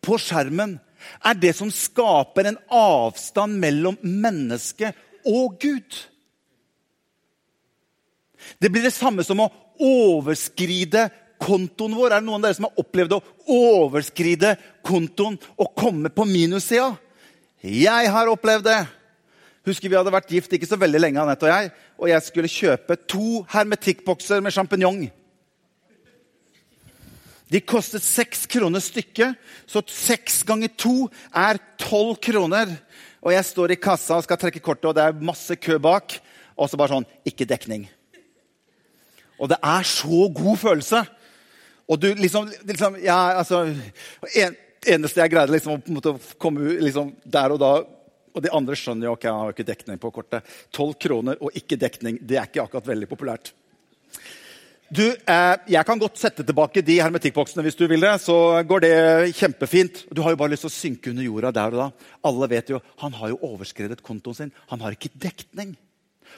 på 0.00 0.16
skjermen, 0.22 0.78
er 1.22 1.36
det 1.38 1.52
som 1.58 1.70
skaper 1.70 2.48
en 2.48 2.58
avstand 2.72 3.58
mellom 3.62 3.98
menneske 4.02 4.90
og 5.28 5.58
Gud. 5.62 5.98
Det 8.62 8.70
blir 8.72 8.86
det 8.86 8.94
samme 8.94 9.26
som 9.26 9.42
å 9.42 9.50
overskride 9.82 11.08
kontoen 11.46 11.94
vår. 11.96 12.10
Er 12.10 12.22
det 12.22 12.26
noen 12.26 12.40
av 12.40 12.48
dere 12.48 12.58
som 12.58 12.68
har 12.68 12.82
opplevd 12.82 13.16
å 13.16 13.22
overskride 13.56 14.56
kontoen 14.86 15.38
og 15.54 15.74
komme 15.78 16.10
på 16.12 16.26
minussida? 16.28 16.92
Jeg 17.62 18.10
har 18.12 18.30
opplevd 18.30 18.66
det. 18.66 18.80
Husker 19.66 19.90
Vi 19.90 19.98
hadde 19.98 20.14
vært 20.14 20.30
gift 20.30 20.52
ikke 20.54 20.68
så 20.68 20.78
veldig 20.78 21.00
lenge, 21.02 21.22
Anette 21.22 21.46
og 21.46 21.50
jeg, 21.50 21.70
og 21.98 22.10
jeg 22.10 22.22
skulle 22.22 22.50
kjøpe 22.50 22.98
to 23.10 23.42
hermetikkbokser 23.50 24.42
med 24.44 24.54
sjampinjong. 24.54 25.00
De 27.50 27.62
kostet 27.62 28.02
seks 28.02 28.44
kroner 28.50 28.82
stykket, 28.82 29.34
så 29.70 29.82
seks 29.90 30.40
ganger 30.46 30.70
to 30.78 30.94
er 31.30 31.58
tolv 31.82 32.18
kroner. 32.22 32.70
Og 33.22 33.34
jeg 33.34 33.46
står 33.48 33.74
i 33.74 33.80
kassa 33.82 34.18
og 34.18 34.26
skal 34.26 34.38
trekke 34.38 34.62
kortet, 34.62 34.88
og 34.90 34.96
det 34.98 35.04
er 35.06 35.26
masse 35.30 35.54
kø 35.58 35.78
bak. 35.82 36.18
Og 36.56 36.70
så 36.70 36.78
bare 36.78 36.94
sånn 36.94 37.10
Ikke 37.26 37.46
dekning. 37.46 37.88
Og 39.36 39.50
det 39.50 39.58
er 39.60 39.82
så 39.84 40.28
god 40.32 40.56
følelse. 40.56 41.02
Og 41.88 42.00
du 42.02 42.08
liksom, 42.18 42.48
liksom 42.66 42.96
Ja, 43.04 43.18
altså 43.40 43.66
en, 44.34 44.56
Eneste 44.86 45.22
jeg 45.22 45.32
greide 45.32 45.54
liksom, 45.54 45.80
å 45.80 46.16
komme 46.38 46.76
liksom, 46.82 47.12
der 47.24 47.54
og 47.54 47.60
da 47.62 47.72
Og 48.36 48.42
de 48.44 48.52
andre 48.54 48.76
skjønner 48.78 49.08
jo 49.08 49.14
ok, 49.16 49.28
jeg 49.28 49.42
har 49.42 49.54
ikke 49.54 49.70
dekning 49.70 50.00
på 50.00 50.10
kortet. 50.12 50.56
Tolv 50.74 50.98
kroner 51.00 51.38
og 51.40 51.54
ikke 51.56 51.78
dekning, 51.80 52.18
det 52.20 52.36
er 52.36 52.50
ikke 52.50 52.66
akkurat 52.66 52.90
veldig 52.90 53.08
populært. 53.08 53.54
Du, 54.92 55.02
eh, 55.08 55.56
Jeg 55.66 55.86
kan 55.86 55.98
godt 55.98 56.18
sette 56.20 56.44
tilbake 56.46 56.84
de 56.84 57.00
hermetikkboksene 57.00 57.64
hvis 57.64 57.78
du 57.78 57.86
vil 57.88 58.04
det. 58.04 58.12
Så 58.22 58.36
går 58.68 58.84
det 58.84 58.92
kjempefint. 59.34 60.04
Du 60.12 60.22
har 60.22 60.30
jo 60.30 60.36
bare 60.36 60.52
lyst 60.52 60.62
til 60.62 60.70
å 60.70 60.76
synke 60.76 61.10
under 61.10 61.26
jorda 61.26 61.50
der 61.56 61.74
og 61.74 61.80
da. 61.80 61.88
Alle 62.28 62.48
vet 62.52 62.70
jo, 62.70 62.80
Han 63.02 63.12
har 63.12 63.32
jo 63.32 63.40
overskredet 63.42 64.02
kontoen 64.02 64.36
sin. 64.36 64.52
Han 64.68 64.80
har 64.80 64.92
ikke 64.92 65.10
dekning. 65.16 65.76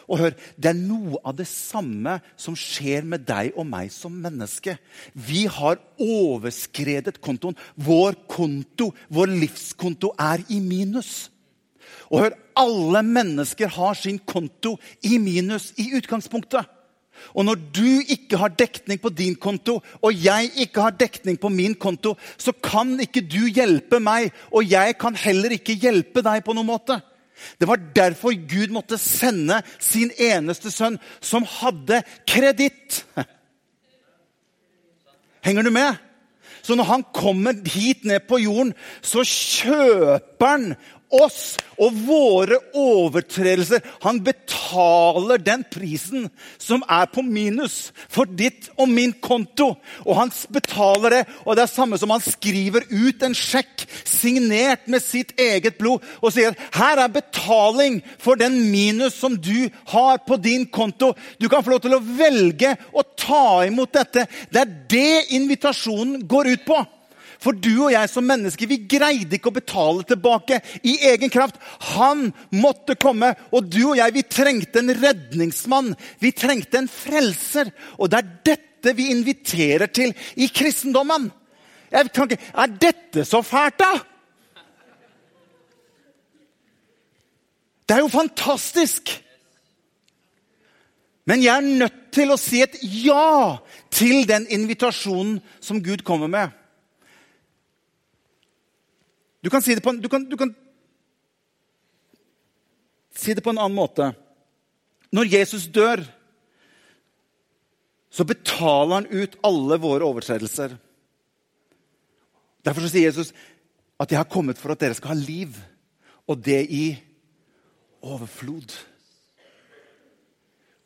Og 0.09 0.19
hør, 0.19 0.35
Det 0.57 0.71
er 0.71 0.79
noe 0.79 1.21
av 1.25 1.37
det 1.37 1.47
samme 1.47 2.21
som 2.37 2.57
skjer 2.57 3.05
med 3.05 3.27
deg 3.29 3.53
og 3.57 3.67
meg 3.69 3.93
som 3.93 4.13
menneske. 4.13 4.79
Vi 5.13 5.47
har 5.47 5.79
overskredet 6.01 7.21
kontoen. 7.21 7.57
Vår 7.77 8.17
konto, 8.27 8.95
vår 9.11 9.29
livskonto, 9.29 10.15
er 10.19 10.45
i 10.49 10.61
minus. 10.61 11.29
Og 12.09 12.25
hør, 12.25 12.39
alle 12.57 13.03
mennesker 13.05 13.69
har 13.69 13.95
sin 13.95 14.19
konto 14.19 14.79
i 15.05 15.19
minus 15.19 15.73
i 15.77 15.93
utgangspunktet. 15.99 16.65
Og 17.35 17.45
når 17.45 17.61
du 17.75 17.87
ikke 18.09 18.39
har 18.41 18.55
dekning 18.55 19.01
på 19.03 19.11
din 19.11 19.35
konto, 19.35 19.81
og 20.01 20.25
jeg 20.25 20.53
ikke 20.65 20.85
har 20.87 20.97
dekning 20.97 21.39
på 21.41 21.51
min 21.53 21.75
konto, 21.75 22.15
så 22.39 22.53
kan 22.53 22.95
ikke 23.03 23.25
du 23.27 23.45
hjelpe 23.47 24.01
meg, 24.01 24.33
og 24.55 24.65
jeg 24.71 24.97
kan 25.01 25.19
heller 25.19 25.57
ikke 25.59 25.77
hjelpe 25.79 26.23
deg 26.25 26.45
på 26.47 26.55
noen 26.57 26.71
måte. 26.71 27.01
Det 27.61 27.69
var 27.69 27.81
derfor 27.97 28.37
Gud 28.49 28.73
måtte 28.75 28.99
sende 29.01 29.63
sin 29.79 30.11
eneste 30.19 30.73
sønn, 30.75 30.99
som 31.21 31.47
hadde 31.59 32.03
kreditt. 32.29 33.03
Henger 35.45 35.63
du 35.67 35.71
med? 35.75 35.97
Så 36.63 36.75
når 36.77 36.85
han 36.85 37.05
kommer 37.15 37.57
hit 37.65 38.05
ned 38.05 38.27
på 38.29 38.41
jorden, 38.43 38.75
så 39.01 39.23
kjøper 39.25 40.51
han 40.51 40.73
oss 41.15 41.57
og 41.79 41.95
våre 42.07 42.59
overtredelser. 42.77 43.83
Han 44.03 44.21
betaler 44.25 45.41
den 45.43 45.65
prisen 45.71 46.27
som 46.61 46.83
er 46.91 47.07
på 47.13 47.23
minus 47.25 47.93
for 48.11 48.29
ditt 48.29 48.69
og 48.77 48.91
min 48.91 49.15
konto. 49.23 49.71
Og 50.05 50.19
han 50.19 50.33
betaler 50.53 51.19
det, 51.19 51.23
og 51.45 51.57
det 51.57 51.65
er 51.65 51.73
samme 51.73 51.99
som 52.01 52.13
han 52.13 52.25
skriver 52.25 52.87
ut 52.91 53.23
en 53.25 53.37
sjekk 53.37 53.87
signert 54.05 54.89
med 54.91 55.05
sitt 55.05 55.35
eget 55.41 55.79
blod 55.79 56.05
og 56.19 56.33
sier 56.35 56.57
her 56.75 57.01
er 57.01 57.13
betaling 57.13 58.01
for 58.21 58.39
den 58.41 58.61
minus 58.73 59.17
som 59.19 59.37
du 59.39 59.69
har 59.93 60.23
på 60.27 60.39
din 60.43 60.67
konto. 60.67 61.15
Du 61.39 61.49
kan 61.49 61.65
få 61.65 61.77
lov 61.77 61.83
til 61.85 61.97
å 61.97 62.03
velge 62.03 62.75
å 62.93 63.05
ta 63.17 63.65
imot 63.69 63.95
dette. 63.95 64.27
Det 64.51 64.63
er 64.63 64.77
det 64.91 65.37
invitasjonen 65.39 66.27
går 66.29 66.55
ut 66.55 66.69
på. 66.69 66.85
For 67.39 67.55
du 67.55 67.85
og 67.85 67.93
jeg 67.95 68.11
som 68.11 68.27
mennesker 68.27 68.67
vi 68.71 68.81
greide 68.91 69.39
ikke 69.39 69.53
å 69.53 69.59
betale 69.61 70.07
tilbake 70.09 70.59
i 70.83 70.97
egen 71.13 71.31
kraft. 71.31 71.61
Han 71.95 72.33
måtte 72.51 72.99
komme, 72.99 73.31
og 73.55 73.71
du 73.71 73.81
og 73.93 73.99
jeg 74.01 74.17
vi 74.17 74.25
trengte 74.27 74.83
en 74.83 74.95
redningsmann. 74.99 75.93
Vi 76.19 76.35
trengte 76.35 76.83
en 76.83 76.91
frelser. 76.91 77.71
Og 77.99 78.11
det 78.11 78.21
er 78.21 78.33
dette 78.53 78.95
vi 78.99 79.11
inviterer 79.15 79.91
til 79.91 80.15
i 80.35 80.51
kristendommen. 80.51 81.31
Ikke, 81.89 82.37
er 82.37 82.75
dette 82.83 83.25
så 83.25 83.41
fælt, 83.47 83.79
da? 83.81 83.95
Det 87.89 87.97
er 87.97 88.05
jo 88.05 88.13
fantastisk! 88.13 89.15
Men 91.29 91.43
jeg 91.45 91.57
er 91.57 91.61
nødt 91.81 91.97
til 92.17 92.31
å 92.33 92.39
si 92.41 92.63
et 92.65 92.77
ja 92.81 93.59
til 93.93 94.25
den 94.29 94.47
invitasjonen 94.49 95.43
som 95.61 95.83
Gud 95.85 96.01
kommer 96.09 96.31
med. 96.33 96.58
Du 99.49 99.51
kan 99.51 99.63
si 99.65 99.73
det 99.73 99.81
på 99.81 99.95
en, 99.95 100.01
du 100.05 100.11
kan, 100.13 100.27
du 100.29 100.37
kan 100.37 100.51
si 103.17 103.33
det 103.33 103.41
på 103.41 103.55
en 103.55 103.61
annen 103.63 103.79
måte. 103.79 104.11
Når 105.09 105.31
Jesus 105.33 105.65
dør, 105.73 106.03
så 108.13 108.29
betaler 108.29 108.99
han 108.99 109.09
ut 109.09 109.39
alle 109.49 109.81
våre 109.81 110.05
overtredelser. 110.05 110.77
Derfor 112.61 112.93
sier 112.93 113.09
Jesus 113.09 113.33
at 113.97 114.11
'jeg 114.11 114.21
har 114.21 114.29
kommet 114.29 114.61
for 114.61 114.73
at 114.73 114.85
dere 114.85 114.95
skal 114.95 115.17
ha 115.17 115.25
liv', 115.25 115.57
og 116.29 116.45
det 116.45 116.69
i 116.69 116.99
overflod. 118.03 118.69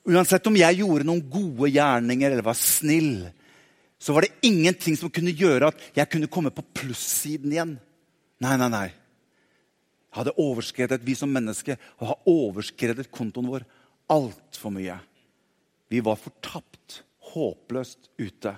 Uansett 0.06 0.46
om 0.46 0.54
jeg 0.54 0.78
gjorde 0.78 1.04
noen 1.04 1.30
gode 1.30 1.66
gjerninger 1.66 2.30
eller 2.30 2.46
var 2.46 2.54
snill, 2.54 3.26
så 3.98 4.14
var 4.14 4.22
det 4.22 4.38
ingenting 4.46 4.96
som 4.96 5.10
kunne 5.10 5.34
gjøre 5.34 5.66
at 5.66 5.80
jeg 5.96 6.08
kunne 6.08 6.30
komme 6.30 6.54
på 6.54 6.62
plussiden 6.62 7.50
igjen. 7.50 7.80
Nei, 8.42 8.56
nei, 8.58 8.68
nei. 8.72 8.88
Jeg 10.12 10.18
hadde 10.18 10.34
overskredet, 10.42 11.04
Vi 11.06 11.14
som 11.16 11.30
mennesker 11.32 11.78
har 12.00 12.28
overskredet 12.28 13.10
kontoen 13.10 13.48
vår 13.48 13.64
altfor 14.12 14.74
mye. 14.74 14.98
Vi 15.88 16.00
var 16.04 16.20
fortapt, 16.20 17.02
håpløst 17.32 18.10
ute. 18.18 18.56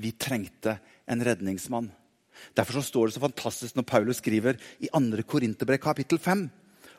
Vi 0.00 0.12
trengte 0.12 0.78
en 1.06 1.24
redningsmann. 1.24 1.90
Derfor 2.56 2.82
står 2.82 3.06
det 3.06 3.14
så 3.16 3.22
fantastisk 3.22 3.76
når 3.76 3.86
Paulus 3.88 4.20
skriver 4.22 4.58
i 4.80 4.88
2. 4.90 5.22
Korinterbrev 5.28 5.78
kapittel 5.78 6.18
5 6.18 6.48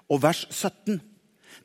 og 0.09 0.21
vers 0.23 0.45
17. 0.49 1.01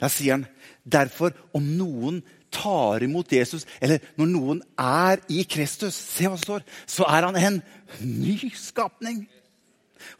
Der 0.01 0.13
sier 0.13 0.39
han 0.39 0.47
derfor 0.85 1.35
om 1.55 1.67
noen 1.77 2.23
tar 2.51 3.03
imot 3.03 3.31
Jesus, 3.33 3.67
eller 3.81 4.03
når 4.19 4.31
noen 4.31 4.63
er 4.79 5.23
i 5.31 5.45
Kristus, 5.47 5.95
se 5.95 6.27
hva 6.27 6.39
det 6.39 6.45
står, 6.45 6.65
så 6.87 7.07
er 7.07 7.27
han 7.29 7.39
en 7.39 7.61
ny 8.03 8.51
skapning. 8.59 9.23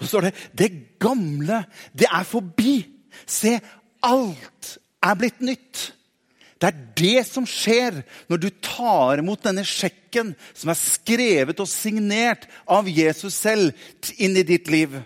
Så 0.01 0.11
står 0.11 0.29
det 0.29 0.35
det 0.59 0.71
gamle, 1.03 1.65
det 1.97 2.09
er 2.11 2.27
forbi. 2.29 2.75
Se, 3.27 3.57
alt 4.07 4.77
er 5.05 5.19
blitt 5.19 5.41
nytt. 5.45 5.91
Det 6.61 6.69
er 6.69 6.81
det 7.01 7.21
som 7.25 7.47
skjer 7.49 8.03
når 8.29 8.41
du 8.43 8.49
tar 8.61 9.23
imot 9.23 9.47
denne 9.47 9.65
sjekken 9.65 10.35
som 10.53 10.73
er 10.73 10.77
skrevet 10.77 11.63
og 11.63 11.71
signert 11.71 12.45
av 12.69 12.89
Jesus 12.91 13.39
selv, 13.39 13.73
inn 14.21 14.37
i 14.37 14.45
ditt 14.45 14.69
liv. 14.69 14.99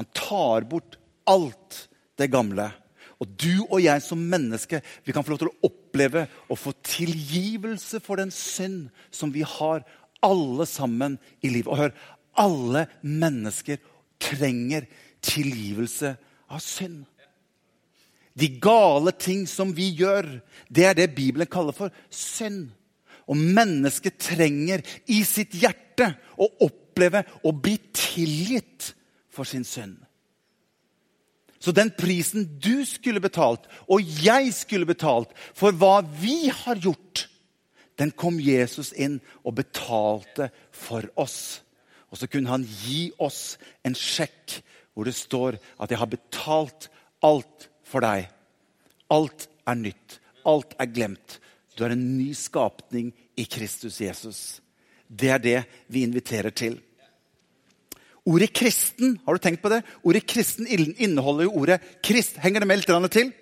Han 0.00 0.08
tar 0.16 0.64
bort 0.70 0.96
alt 1.28 1.84
det 2.18 2.30
gamle. 2.32 2.70
Og 3.20 3.28
du 3.40 3.64
og 3.68 3.78
jeg 3.82 4.02
som 4.04 4.20
menneske 4.20 4.80
vi 5.04 5.12
kan 5.14 5.24
få 5.24 5.34
lov 5.34 5.42
til 5.44 5.52
å 5.52 5.68
oppleve 5.68 6.26
og 6.48 6.58
få 6.58 6.72
tilgivelse 6.84 8.00
for 8.04 8.20
den 8.20 8.32
synd 8.34 8.88
som 9.14 9.32
vi 9.34 9.44
har, 9.46 9.84
alle 10.24 10.64
sammen 10.64 11.18
i 11.44 11.50
livet. 11.52 11.68
Og 11.68 11.78
hør, 11.78 11.92
alle 12.40 12.86
mennesker 13.02 13.80
trenger 14.22 14.86
tilgivelse 15.24 16.14
av 16.52 16.62
synd. 16.62 17.04
De 18.34 18.48
gale 18.58 19.12
ting 19.14 19.44
som 19.46 19.70
vi 19.76 19.92
gjør, 19.94 20.26
det 20.68 20.88
er 20.88 20.96
det 20.98 21.12
Bibelen 21.14 21.50
kaller 21.50 21.76
for 21.76 21.94
synd. 22.10 22.72
Og 23.30 23.38
mennesket 23.38 24.18
trenger 24.20 24.82
i 25.06 25.22
sitt 25.24 25.54
hjerte 25.56 26.10
å 26.36 26.48
oppleve 26.66 27.22
å 27.46 27.54
bli 27.54 27.78
tilgitt 27.94 28.90
for 29.32 29.48
sin 29.48 29.64
synd. 29.64 29.96
Så 31.62 31.72
den 31.72 31.94
prisen 31.96 32.44
du 32.60 32.84
skulle 32.84 33.22
betalt, 33.24 33.64
og 33.88 34.04
jeg 34.20 34.50
skulle 34.52 34.84
betalt 34.84 35.30
for 35.56 35.72
hva 35.72 36.02
vi 36.04 36.50
har 36.52 36.76
gjort, 36.76 37.24
den 37.96 38.10
kom 38.12 38.36
Jesus 38.42 38.90
inn 38.92 39.20
og 39.46 39.56
betalte 39.62 40.50
for 40.74 41.06
oss. 41.16 41.63
Og 42.14 42.20
så 42.20 42.28
kunne 42.30 42.52
han 42.52 42.62
gi 42.62 43.08
oss 43.18 43.56
en 43.82 43.96
sjekk 43.98 44.60
hvor 44.94 45.08
det 45.08 45.16
står 45.18 45.58
at 45.82 45.90
'jeg 45.90 45.98
har 45.98 46.06
betalt 46.06 46.88
alt 47.20 47.68
for 47.82 48.00
deg'. 48.00 48.30
Alt 49.10 49.48
er 49.66 49.74
nytt. 49.74 50.20
Alt 50.46 50.74
er 50.78 50.86
glemt. 50.86 51.40
Du 51.76 51.84
er 51.84 51.90
en 51.90 52.18
ny 52.18 52.32
skapning 52.32 53.12
i 53.36 53.44
Kristus 53.44 53.98
Jesus. 53.98 54.60
Det 55.10 55.28
er 55.28 55.38
det 55.38 55.64
vi 55.88 56.02
inviterer 56.02 56.50
til. 56.50 56.80
Ordet 58.24 58.52
'kristen', 58.52 59.18
har 59.26 59.34
du 59.34 59.38
tenkt 59.38 59.62
på 59.62 59.68
det? 59.68 59.82
Ordet 60.04 60.24
'kristen' 60.24 60.66
inneholder 60.98 61.44
jo 61.44 61.50
ordet 61.50 61.80
'krist'. 62.00 62.38
Henger 62.38 62.60
det 62.60 62.68
med 62.68 62.76
litt 62.76 63.10
til? 63.10 63.32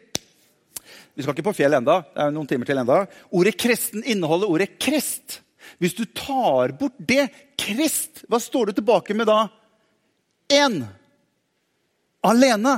Vi 1.15 1.23
skal 1.23 1.35
ikke 1.35 1.51
på 1.51 1.53
fjell 1.53 1.75
enda. 1.75 2.01
Det 2.01 2.25
er 2.25 2.31
noen 2.33 2.49
timer 2.49 2.65
til 2.65 2.79
enda. 2.79 3.05
Ordet 3.31 3.59
kristen 3.61 4.03
inneholder 4.03 4.49
ordet 4.49 4.79
krist. 4.81 5.42
Hvis 5.83 5.97
du 5.99 6.05
tar 6.07 6.77
bort 6.79 6.95
det, 7.03 7.27
krist, 7.59 8.23
hva 8.31 8.39
står 8.39 8.71
du 8.71 8.79
tilbake 8.79 9.17
med 9.19 9.27
da? 9.27 9.49
Én. 10.53 10.85
Alene. 12.23 12.77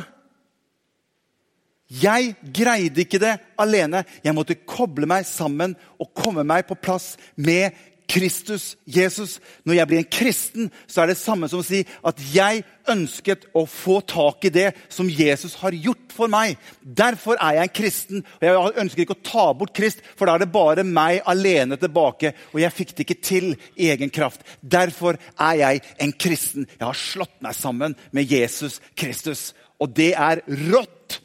Jeg 1.92 2.32
greide 2.56 3.04
ikke 3.04 3.20
det 3.20 3.34
alene. 3.60 4.06
Jeg 4.24 4.34
måtte 4.36 4.56
koble 4.56 5.06
meg 5.10 5.28
sammen 5.28 5.76
og 6.00 6.14
komme 6.16 6.46
meg 6.48 6.64
på 6.70 6.78
plass 6.80 7.12
med 7.36 7.76
Kristus, 8.08 8.74
Jesus. 8.84 9.38
Når 9.64 9.78
jeg 9.78 9.88
blir 9.88 10.00
en 10.02 10.12
kristen, 10.12 10.70
så 10.86 11.02
er 11.02 11.10
det 11.10 11.18
samme 11.18 11.48
som 11.50 11.62
å 11.62 11.66
si 11.66 11.82
at 12.04 12.20
jeg 12.34 12.62
ønsket 12.90 13.46
å 13.56 13.64
få 13.70 13.98
tak 14.06 14.44
i 14.44 14.52
det 14.52 14.66
som 14.92 15.08
Jesus 15.08 15.56
har 15.62 15.72
gjort 15.72 16.12
for 16.14 16.30
meg. 16.30 16.58
Derfor 16.84 17.38
er 17.40 17.58
jeg 17.58 17.68
en 17.68 17.74
kristen. 17.80 18.24
og 18.40 18.46
Jeg 18.46 18.84
ønsker 18.84 19.04
ikke 19.04 19.16
å 19.16 19.24
ta 19.30 19.46
bort 19.56 19.74
Krist, 19.74 20.04
for 20.16 20.28
da 20.28 20.36
er 20.36 20.44
det 20.44 20.52
bare 20.54 20.84
meg 20.86 21.24
alene 21.30 21.78
tilbake. 21.80 22.34
Og 22.52 22.60
jeg 22.62 22.76
fikk 22.76 22.94
det 22.94 23.06
ikke 23.06 23.20
til 23.24 23.50
i 23.74 23.90
egen 23.94 24.12
kraft. 24.12 24.44
Derfor 24.60 25.18
er 25.34 25.58
jeg 25.62 25.82
en 25.98 26.12
kristen. 26.12 26.68
Jeg 26.78 26.86
har 26.86 26.98
slått 26.98 27.40
meg 27.44 27.56
sammen 27.56 27.96
med 28.12 28.30
Jesus 28.30 28.80
Kristus. 28.96 29.52
Og 29.80 29.90
det 29.96 30.12
er 30.12 30.44
rått. 30.70 31.20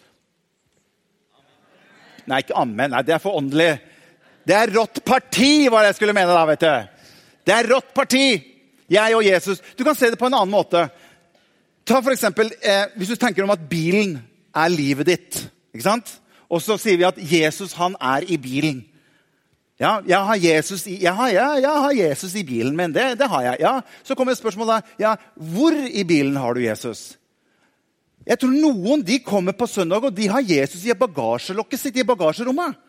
Nei, 2.29 2.43
ikke 2.43 2.57
amen. 2.61 2.93
Nei, 2.93 3.03
det 3.05 3.15
er 3.15 3.23
for 3.23 3.39
åndelig. 3.39 3.79
Det 4.49 4.55
er 4.57 4.71
rått 4.73 5.03
parti, 5.05 5.69
var 5.69 5.83
det 5.83 5.91
jeg 5.91 5.99
skulle 5.99 6.15
mene 6.17 6.33
da. 6.33 6.45
vet 6.49 6.63
du. 6.63 7.11
Det 7.45 7.53
er 7.53 7.67
rått 7.69 7.91
parti, 7.93 8.23
jeg 8.89 9.15
og 9.17 9.25
Jesus. 9.25 9.61
Du 9.77 9.83
kan 9.85 9.97
se 9.97 10.09
det 10.09 10.17
på 10.17 10.25
en 10.25 10.33
annen 10.39 10.49
måte. 10.49 10.87
Ta 11.85 12.01
for 12.01 12.13
eksempel, 12.15 12.49
eh, 12.61 12.87
Hvis 12.97 13.13
du 13.13 13.15
tenker 13.15 13.43
om 13.43 13.53
at 13.53 13.69
bilen 13.69 14.17
er 14.55 14.69
livet 14.69 15.05
ditt, 15.05 15.49
ikke 15.73 15.85
sant? 15.85 16.19
og 16.49 16.63
så 16.65 16.79
sier 16.81 16.97
vi 16.97 17.05
at 17.05 17.17
Jesus 17.21 17.75
han 17.77 17.93
er 18.01 18.25
i 18.25 18.37
bilen. 18.41 18.81
Ja, 19.79 19.99
jeg 20.01 20.17
har 20.17 20.35
Jesus 20.35 20.87
i, 20.87 20.97
jeg 21.03 21.13
har, 21.13 21.29
ja, 21.29 21.53
jeg 21.61 21.83
har 21.83 21.93
Jesus 21.93 22.33
i 22.35 22.43
bilen 22.43 22.75
min. 22.75 22.91
Det, 22.91 23.19
det, 23.19 23.27
har 23.29 23.41
jeg. 23.41 23.57
Ja, 23.61 23.81
Så 24.03 24.15
kommer 24.15 24.33
spørsmålet 24.33 24.83
ja, 24.99 25.13
hvor 25.35 25.71
i 25.71 26.03
bilen 26.03 26.35
har 26.35 26.53
du 26.53 26.65
Jesus. 26.65 27.19
Jeg 28.25 28.39
tror 28.39 28.49
Noen 28.49 29.05
de 29.05 29.19
kommer 29.19 29.53
på 29.53 29.67
søndag 29.67 30.03
og 30.03 30.17
de 30.17 30.27
har 30.27 30.41
Jesus 30.41 30.83
i 30.83 30.97
bagasjelokket 30.97 31.79
sitt 31.79 32.01
i 32.01 32.03
bagasjerommet 32.03 32.88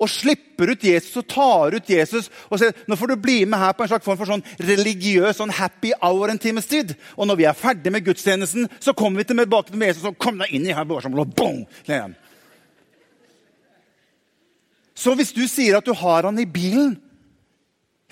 og 0.00 0.10
slipper 0.10 0.72
ut 0.72 0.84
Jesus 0.86 1.20
og 1.20 1.28
tar 1.30 1.76
ut 1.76 1.90
Jesus 1.90 2.30
og 2.48 2.58
sier 2.60 2.74
nå 2.88 2.96
får 2.98 3.12
du 3.12 3.22
bli 3.22 3.38
med 3.48 3.60
her 3.60 3.76
på 3.76 3.84
en 3.84 3.92
slags 3.92 4.06
form 4.06 4.18
for 4.20 4.30
sånn 4.30 4.44
religiøs 4.62 5.38
sånn 5.38 5.54
happy 5.54 5.92
hour 6.00 6.32
en 6.32 6.40
times 6.42 6.68
tid. 6.70 6.94
Og 7.16 7.28
når 7.28 7.40
vi 7.40 7.48
er 7.48 7.58
ferdig 7.58 7.92
med 7.94 8.06
gudstjenesten, 8.06 8.68
så 8.80 8.96
kommer 8.96 9.22
vi 9.22 9.30
tilbake 9.30 9.70
til 9.70 9.86
Jesus 9.86 10.08
og 10.08 10.18
kom 10.20 10.40
deg 10.42 10.52
inn 10.54 10.68
i 10.68 10.76
her 10.76 10.86
og 10.86 11.36
boom! 11.36 11.64
Så 14.94 15.16
hvis 15.18 15.32
du 15.34 15.42
sier 15.50 15.78
at 15.78 15.88
du 15.88 15.94
har 15.98 16.28
han 16.28 16.38
i 16.38 16.46
bilen 16.46 16.94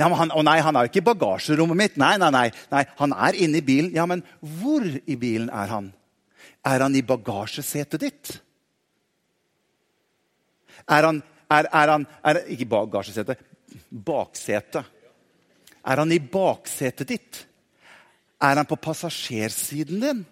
ja, 0.01 0.09
men 0.09 0.17
han, 0.17 0.31
Å 0.33 0.43
nei, 0.47 0.59
han 0.65 0.79
er 0.81 0.89
ikke 0.89 1.03
i 1.03 1.09
bagasjerommet 1.11 1.77
mitt. 1.77 1.97
Nei, 2.01 2.15
nei, 2.17 2.31
nei, 2.33 2.47
nei, 2.73 2.85
Han 2.97 3.13
er 3.13 3.37
inne 3.37 3.61
i 3.61 3.65
bilen. 3.65 3.91
Ja, 3.93 4.07
men 4.09 4.23
hvor 4.41 4.81
i 4.87 5.17
bilen 5.21 5.51
er 5.53 5.69
han? 5.69 5.91
Er 6.65 6.85
han 6.87 6.97
i 6.97 7.05
bagasjesetet 7.05 8.01
ditt? 8.01 8.31
Er 10.89 11.05
han 11.05 11.21
er, 11.51 11.69
er 11.69 11.95
han 11.95 12.07
er, 12.25 12.43
Ikke 12.55 12.69
bagasjesetet. 12.71 13.39
Baksetet. 13.91 14.85
Er 15.81 16.03
han 16.03 16.13
i 16.13 16.21
baksetet 16.21 17.09
ditt? 17.09 17.47
Er 18.41 18.61
han 18.61 18.69
på 18.69 18.79
passasjersiden 18.81 20.05
din? 20.05 20.23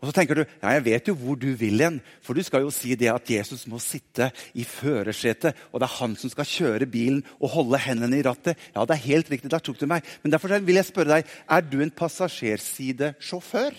Og 0.00 0.08
så 0.08 0.14
tenker 0.16 0.38
du 0.38 0.42
ja, 0.42 0.72
jeg 0.78 0.84
vet 0.86 1.08
jo 1.10 1.14
hvor 1.20 1.36
du 1.36 1.50
vil 1.60 1.82
hen. 1.84 1.98
For 2.24 2.36
du 2.36 2.40
skal 2.44 2.64
jo 2.64 2.72
si 2.72 2.94
det 2.96 3.10
at 3.12 3.28
Jesus 3.28 3.66
må 3.68 3.76
sitte 3.84 4.30
i 4.56 4.64
førersetet, 4.64 5.58
og 5.72 5.82
det 5.82 5.88
er 5.90 5.98
han 5.98 6.14
som 6.16 6.32
skal 6.32 6.48
kjøre 6.48 6.88
bilen 6.88 7.20
og 7.36 7.52
holde 7.52 7.82
hendene 7.84 8.16
i 8.16 8.24
rattet. 8.24 8.56
Ja, 8.72 8.86
det 8.88 8.96
er 8.96 9.08
helt 9.10 9.28
riktig, 9.32 9.52
der 9.52 9.60
tok 9.60 9.76
du 9.80 9.84
meg. 9.90 10.06
Men 10.22 10.32
derfor 10.32 10.56
vil 10.56 10.80
jeg 10.80 10.88
spørre 10.88 11.20
deg, 11.20 11.28
er 11.28 11.68
du 11.68 11.76
en 11.84 11.92
passasjersidesjåfør? 11.92 13.76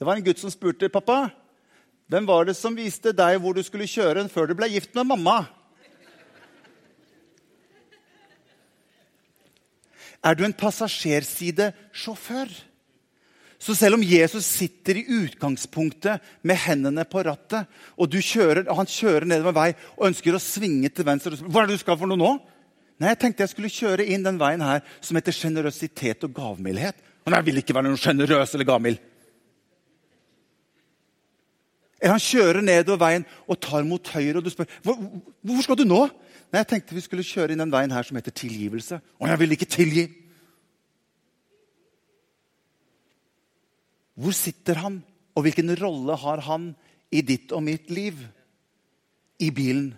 Det 0.00 0.08
var 0.08 0.18
en 0.18 0.24
gutt 0.24 0.40
som 0.40 0.50
spurte 0.50 0.88
pappa, 0.90 1.28
hvem 2.12 2.26
var 2.28 2.44
det 2.44 2.52
som 2.58 2.74
viste 2.76 3.14
deg 3.16 3.38
hvor 3.40 3.56
du 3.56 3.62
skulle 3.64 3.88
kjøre 3.88 4.28
før 4.28 4.50
du 4.50 4.54
ble 4.58 4.68
gift 4.68 4.92
med 4.98 5.08
mamma? 5.08 5.46
Er 10.22 10.36
du 10.36 10.44
en 10.44 10.52
passasjersidesjåfør? 10.54 12.52
Så 13.62 13.74
selv 13.78 13.94
om 13.96 14.02
Jesus 14.04 14.44
sitter 14.44 14.98
i 14.98 15.06
utgangspunktet 15.22 16.20
med 16.42 16.58
hendene 16.58 17.04
på 17.08 17.22
rattet, 17.24 17.70
og 17.96 18.10
kjører, 18.12 18.66
han 18.68 18.90
kjører 18.90 19.26
nedover 19.30 19.54
vei 19.56 19.70
og 19.94 20.08
ønsker 20.10 20.34
å 20.34 20.42
svinge 20.42 20.90
til 20.90 21.06
venstre 21.06 21.38
Hva 21.38 21.62
er 21.62 21.70
det 21.70 21.78
du 21.78 21.82
skal 21.84 21.98
for 21.98 22.10
noe 22.10 22.18
nå? 22.20 22.32
Nei, 22.98 23.08
Jeg 23.14 23.20
tenkte 23.22 23.46
jeg 23.46 23.54
skulle 23.54 23.72
kjøre 23.72 24.04
inn 24.04 24.26
den 24.26 24.38
veien 24.38 24.60
her 24.62 24.82
som 25.00 25.16
heter 25.16 25.32
sjenerøsitet 25.34 26.26
og 26.26 26.34
gavmildhet. 26.36 26.98
Men 27.24 27.38
jeg 27.38 27.46
vil 27.48 27.62
ikke 27.62 27.74
være 27.78 27.88
noen 27.88 28.02
sjenerøs 28.02 28.52
eller 28.52 28.68
gavmild. 28.68 29.11
Eller 32.02 32.16
han 32.16 32.22
kjører 32.22 32.64
nedover 32.66 32.98
veien 32.98 33.24
og 33.46 33.60
tar 33.62 33.84
mot 33.86 34.08
høyre, 34.10 34.40
og 34.40 34.42
du 34.44 34.50
spør 34.50 34.66
hvor, 34.82 34.96
hvor 35.46 35.62
skal 35.62 35.78
du 35.78 35.84
nå? 35.86 36.00
Nei, 36.50 36.58
Jeg 36.58 36.68
tenkte 36.72 36.96
vi 36.96 37.04
skulle 37.04 37.24
kjøre 37.24 37.54
inn 37.54 37.62
den 37.62 37.70
veien 37.70 37.92
her 37.94 38.02
som 38.02 38.18
heter 38.18 38.34
tilgivelse. 38.34 38.98
Og 39.22 39.30
jeg 39.30 39.38
vil 39.38 39.54
ikke 39.54 39.68
tilgi. 39.70 40.04
Hvor 44.18 44.34
sitter 44.34 44.82
han, 44.82 44.98
og 45.32 45.46
hvilken 45.46 45.70
rolle 45.78 46.16
har 46.18 46.42
han 46.44 46.72
i 47.14 47.22
ditt 47.24 47.54
og 47.54 47.62
mitt 47.64 47.88
liv? 47.94 48.18
I 49.38 49.50
bilen. 49.54 49.92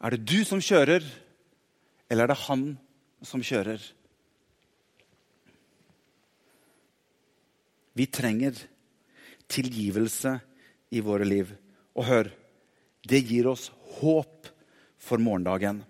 Er 0.00 0.14
det 0.14 0.24
du 0.24 0.40
som 0.46 0.62
kjører, 0.62 1.04
eller 2.10 2.24
er 2.24 2.32
det 2.32 2.44
han 2.46 2.62
som 3.26 3.42
kjører? 3.44 3.82
Vi 7.98 8.06
trenger 8.06 8.54
tilgivelse 9.50 10.38
i 10.90 11.02
våre 11.04 11.26
liv. 11.26 11.52
Og 11.96 12.06
hør 12.06 12.30
det 13.08 13.22
gir 13.28 13.48
oss 13.50 13.70
håp 14.00 14.50
for 15.00 15.22
morgendagen. 15.22 15.82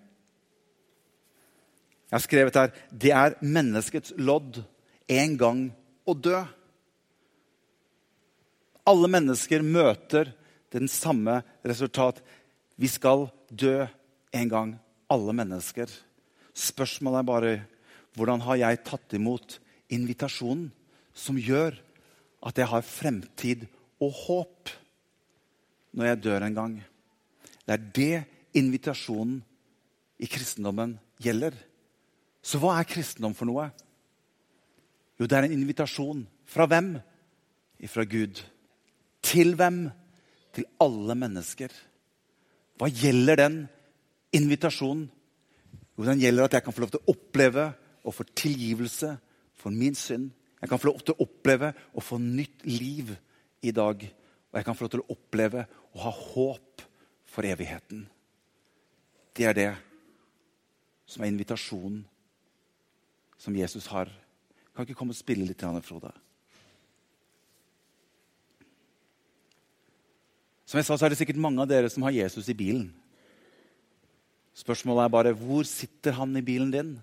Jeg 2.11 2.17
har 2.17 2.25
skrevet 2.25 2.59
her 2.59 2.73
det 2.91 3.13
er 3.15 3.37
menneskets 3.39 4.13
lodd 4.19 4.61
en 5.11 5.37
gang 5.39 5.61
å 6.07 6.15
dø. 6.15 6.41
Alle 8.87 9.09
mennesker 9.11 9.63
møter 9.63 10.33
den 10.75 10.89
samme 10.91 11.41
resultat. 11.67 12.19
Vi 12.75 12.89
skal 12.91 13.29
dø 13.47 13.85
en 14.31 14.51
gang, 14.51 14.73
alle 15.11 15.35
mennesker. 15.35 15.91
Spørsmålet 16.51 17.21
er 17.21 17.29
bare 17.29 17.53
hvordan 18.17 18.43
har 18.43 18.59
jeg 18.59 18.83
tatt 18.87 19.15
imot 19.15 19.59
invitasjonen 19.91 20.69
som 21.15 21.39
gjør 21.39 21.77
at 22.43 22.59
jeg 22.59 22.67
har 22.71 22.87
fremtid 22.87 23.65
og 24.01 24.15
håp? 24.25 24.71
Når 25.95 26.11
jeg 26.11 26.23
dør 26.23 26.45
en 26.47 26.57
gang. 26.57 26.75
Det 27.65 27.75
er 27.75 27.87
det 27.95 28.23
invitasjonen 28.57 29.39
i 30.21 30.29
kristendommen 30.29 30.97
gjelder. 31.21 31.55
Så 32.41 32.59
hva 32.61 32.77
er 32.79 32.89
kristendom 32.89 33.35
for 33.37 33.49
noe? 33.49 33.67
Jo, 35.19 35.27
det 35.29 35.37
er 35.37 35.47
en 35.47 35.55
invitasjon. 35.55 36.23
Fra 36.49 36.65
hvem? 36.69 36.95
Fra 37.89 38.05
Gud. 38.09 38.41
Til 39.21 39.55
hvem? 39.57 39.83
Til 40.55 40.67
alle 40.81 41.15
mennesker. 41.17 41.73
Hva 42.81 42.89
gjelder 42.89 43.43
den 43.43 43.57
invitasjonen? 44.33 45.05
Jo, 45.97 46.05
den 46.07 46.21
gjelder 46.23 46.47
at 46.47 46.57
jeg 46.57 46.65
kan 46.65 46.73
få 46.73 46.85
lov 46.85 46.93
til 46.95 47.03
å 47.03 47.13
oppleve 47.13 47.67
og 48.01 48.15
få 48.17 48.25
tilgivelse 48.33 49.11
for 49.61 49.73
min 49.73 49.95
synd. 49.97 50.31
Jeg 50.61 50.69
kan 50.69 50.81
få 50.81 50.89
lov 50.89 51.03
til 51.05 51.13
å 51.13 51.25
oppleve 51.25 51.71
og 51.93 52.05
få 52.05 52.17
nytt 52.21 52.65
liv 52.65 53.13
i 53.61 53.73
dag. 53.73 54.01
Og 54.01 54.57
jeg 54.57 54.65
kan 54.65 54.77
få 54.77 54.85
lov 54.85 54.93
til 54.95 55.03
å 55.03 55.13
oppleve 55.13 55.65
og 55.93 56.03
ha 56.05 56.11
håp 56.11 56.83
for 57.27 57.47
evigheten. 57.47 58.05
Det 59.35 59.47
er 59.47 59.55
det 59.55 59.69
som 61.07 61.23
er 61.23 61.31
invitasjonen 61.31 62.03
som 63.41 63.55
Jesus 63.55 63.87
har. 63.91 64.11
Kan 64.75 64.85
ikke 64.85 64.95
komme 64.97 65.15
og 65.15 65.19
spille 65.19 65.47
litt, 65.47 65.63
Frode? 65.83 66.11
Som 70.65 70.79
jeg 70.79 70.87
sa, 70.87 70.95
så 70.95 71.05
er 71.05 71.11
det 71.11 71.19
sikkert 71.19 71.41
mange 71.41 71.59
av 71.59 71.67
dere 71.67 71.89
som 71.91 72.05
har 72.07 72.15
Jesus 72.15 72.47
i 72.47 72.55
bilen. 72.55 72.91
Spørsmålet 74.55 75.03
er 75.03 75.15
bare 75.15 75.33
hvor 75.35 75.65
sitter 75.67 76.15
han 76.15 76.35
i 76.37 76.43
bilen 76.45 76.71
din? 76.71 76.93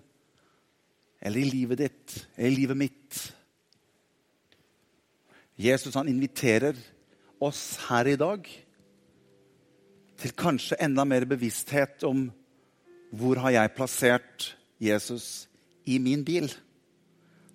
Eller 1.21 1.43
i 1.43 1.51
livet 1.51 1.81
ditt? 1.83 2.15
Eller 2.37 2.49
i 2.49 2.61
livet 2.63 2.79
mitt? 2.79 3.19
Jesus 5.59 5.97
han 5.99 6.07
inviterer 6.07 6.77
oss 7.43 7.75
her 7.89 8.07
i 8.07 8.17
dag 8.19 8.47
til 10.19 10.35
kanskje 10.35 10.77
enda 10.83 11.05
mer 11.07 11.25
bevissthet 11.29 12.03
om 12.07 12.27
hvor 13.15 13.39
har 13.41 13.55
jeg 13.55 13.75
plassert 13.75 14.49
Jesus 14.79 15.47
i 15.89 15.97
min 15.99 16.25
bil? 16.25 16.49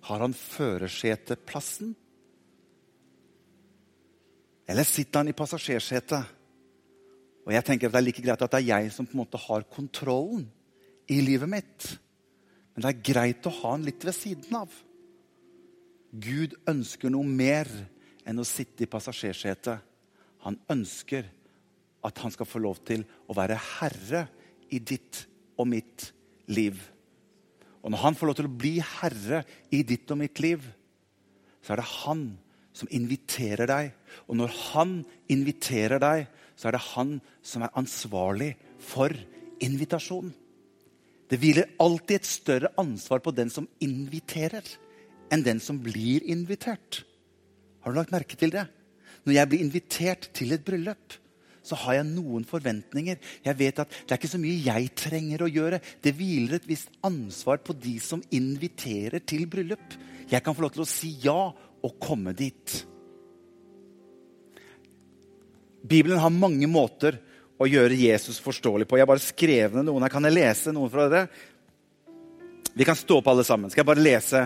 Har 0.05 0.21
han 0.21 0.33
førerseteplassen? 0.35 1.93
Eller 4.67 4.87
sitter 4.87 5.21
han 5.21 5.29
i 5.29 5.37
passasjersetet? 5.37 6.33
Og 7.45 7.53
jeg 7.53 7.65
tenker 7.65 7.87
at 7.87 7.93
Det 7.93 8.01
er 8.01 8.07
like 8.07 8.25
greit 8.25 8.41
at 8.41 8.51
det 8.51 8.61
er 8.63 8.71
jeg 8.73 8.91
som 8.91 9.05
på 9.05 9.13
en 9.13 9.21
måte 9.21 9.37
har 9.37 9.69
kontrollen 9.69 10.47
i 11.07 11.21
livet 11.21 11.49
mitt. 11.49 11.99
Men 12.73 12.81
det 12.81 12.91
er 12.91 13.13
greit 13.13 13.45
å 13.45 13.53
ha 13.61 13.75
han 13.75 13.85
litt 13.85 14.03
ved 14.03 14.17
siden 14.17 14.57
av. 14.57 14.73
Gud 16.11 16.55
ønsker 16.67 17.13
noe 17.13 17.27
mer 17.27 17.69
enn 18.25 18.41
å 18.41 18.47
sitte 18.47 18.83
i 18.83 18.89
passasjersetet. 18.89 19.77
Han 20.45 20.57
ønsker 20.69 21.29
at 22.05 22.21
han 22.21 22.33
skal 22.33 22.47
få 22.47 22.61
lov 22.63 22.81
til 22.85 23.05
å 23.27 23.35
være 23.37 23.57
herre 23.79 24.25
i 24.73 24.79
ditt 24.79 25.25
og 25.57 25.69
mitt 25.71 26.09
liv. 26.51 26.77
Og 27.85 27.93
når 27.93 28.01
han 28.01 28.17
får 28.17 28.29
lov 28.29 28.39
til 28.39 28.49
å 28.49 28.57
bli 28.61 28.73
herre 28.81 29.43
i 29.73 29.83
ditt 29.87 30.09
og 30.13 30.19
mitt 30.21 30.41
liv, 30.43 30.63
så 31.65 31.73
er 31.73 31.81
det 31.81 31.91
han 32.05 32.23
som 32.75 32.89
inviterer 32.93 33.69
deg. 33.69 33.91
Og 34.29 34.37
når 34.37 34.53
han 34.71 34.97
inviterer 35.31 36.01
deg, 36.01 36.25
så 36.55 36.69
er 36.69 36.77
det 36.77 36.87
han 36.91 37.17
som 37.45 37.65
er 37.65 37.77
ansvarlig 37.79 38.53
for 38.83 39.13
invitasjonen. 39.63 40.33
Det 41.25 41.39
hviler 41.41 41.71
alltid 41.81 42.19
et 42.19 42.29
større 42.29 42.69
ansvar 42.77 43.21
på 43.25 43.33
den 43.33 43.49
som 43.49 43.65
inviterer, 43.81 44.65
enn 45.33 45.45
den 45.45 45.61
som 45.63 45.79
blir 45.81 46.21
invitert. 46.29 47.01
Har 47.81 47.93
du 47.93 47.97
lagt 47.97 48.13
merke 48.13 48.37
til 48.37 48.53
det? 48.53 48.67
Når 49.25 49.33
jeg 49.39 49.49
blir 49.49 49.63
invitert 49.65 50.29
til 50.37 50.53
et 50.53 50.65
bryllup, 50.65 51.17
så 51.65 51.77
har 51.81 51.99
jeg 51.99 52.07
noen 52.11 52.45
forventninger. 52.47 53.19
Jeg 53.45 53.59
vet 53.59 53.83
at 53.83 53.93
Det 54.05 54.13
er 54.13 54.19
ikke 54.19 54.33
så 54.35 54.41
mye 54.41 54.63
jeg 54.65 54.91
trenger 54.97 55.45
å 55.45 55.51
gjøre. 55.51 55.81
Det 56.01 56.15
hviler 56.17 56.59
et 56.59 56.67
visst 56.69 56.91
ansvar 57.05 57.61
på 57.65 57.73
de 57.73 57.97
som 58.03 58.23
inviterer 58.31 59.23
til 59.25 59.47
bryllup. 59.49 59.95
Jeg 60.29 60.43
kan 60.45 60.55
få 60.55 60.65
lov 60.65 60.75
til 60.75 60.85
å 60.85 60.89
si 60.89 61.15
ja 61.23 61.39
og 61.85 61.97
komme 62.01 62.33
dit. 62.37 62.85
Bibelen 65.85 66.21
har 66.21 66.33
mange 66.33 66.67
måter 66.69 67.19
å 67.61 67.67
gjøre 67.69 67.97
Jesus 67.97 68.39
forståelig 68.43 68.87
på. 68.87 68.97
Jeg 68.97 69.05
har 69.05 69.11
bare 69.11 69.23
skrevet 69.23 69.77
ned 69.77 69.87
noen 69.87 70.05
her. 70.05 70.13
Kan 70.13 70.25
jeg 70.27 70.35
lese 70.35 70.73
noen 70.75 70.91
fra 70.91 71.07
dere? 71.09 71.27
Vi 72.75 72.87
kan 72.87 72.97
stå 72.97 73.21
opp 73.21 73.29
alle 73.31 73.45
sammen. 73.47 73.71
Skal 73.71 73.85
jeg 73.85 73.91
bare 73.91 74.03
lese 74.03 74.41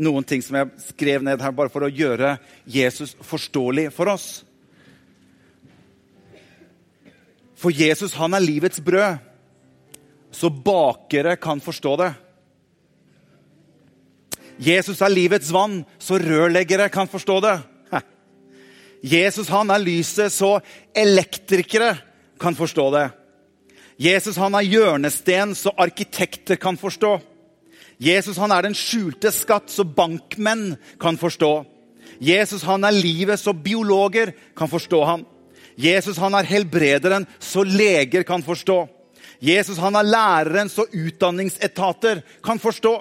noen 0.00 0.26
ting 0.26 0.42
som 0.44 0.58
jeg 0.58 0.84
skrev 0.90 1.24
ned 1.24 1.40
her, 1.40 1.54
bare 1.56 1.72
for 1.72 1.86
å 1.86 1.92
gjøre 1.92 2.34
Jesus 2.68 3.14
forståelig 3.24 3.88
for 3.94 4.12
oss? 4.12 4.42
For 7.60 7.74
Jesus, 7.74 8.16
han 8.16 8.32
er 8.32 8.44
livets 8.44 8.80
brød, 8.80 9.20
så 10.32 10.48
bakere 10.48 11.36
kan 11.36 11.60
forstå 11.60 11.96
det. 12.00 12.12
Jesus 14.60 15.00
er 15.00 15.12
livets 15.12 15.50
vann, 15.52 15.82
så 15.98 16.18
rørleggere 16.20 16.88
kan 16.92 17.08
forstå 17.08 17.40
det. 17.44 17.56
Jesus 19.00 19.48
han 19.48 19.72
er 19.72 19.80
lyset, 19.80 20.32
så 20.32 20.58
elektrikere 20.96 21.94
kan 22.40 22.56
forstå 22.56 22.86
det. 22.96 23.06
Jesus 24.00 24.36
han 24.40 24.56
er 24.56 24.68
hjørnesten, 24.68 25.54
så 25.56 25.72
arkitekter 25.76 26.60
kan 26.60 26.76
forstå. 26.80 27.18
Jesus 28.00 28.38
han 28.40 28.52
er 28.52 28.64
den 28.64 28.76
skjulte 28.76 29.32
skatt, 29.32 29.68
så 29.72 29.84
bankmenn 29.84 30.78
kan 31.00 31.20
forstå. 31.20 31.52
Jesus 32.20 32.64
han 32.68 32.84
er 32.84 32.96
livet, 32.96 33.40
så 33.40 33.52
biologer 33.52 34.32
kan 34.56 34.68
forstå 34.68 35.04
han. 35.04 35.26
Jesus 35.80 36.18
han 36.20 36.36
er 36.36 36.48
helbrederen, 36.48 37.26
så 37.40 37.64
leger 37.64 38.24
kan 38.28 38.44
forstå. 38.44 38.82
Jesus 39.40 39.78
han 39.80 39.96
er 39.96 40.08
læreren, 40.08 40.68
så 40.68 40.84
utdanningsetater 40.84 42.20
kan 42.44 42.60
forstå. 42.60 42.98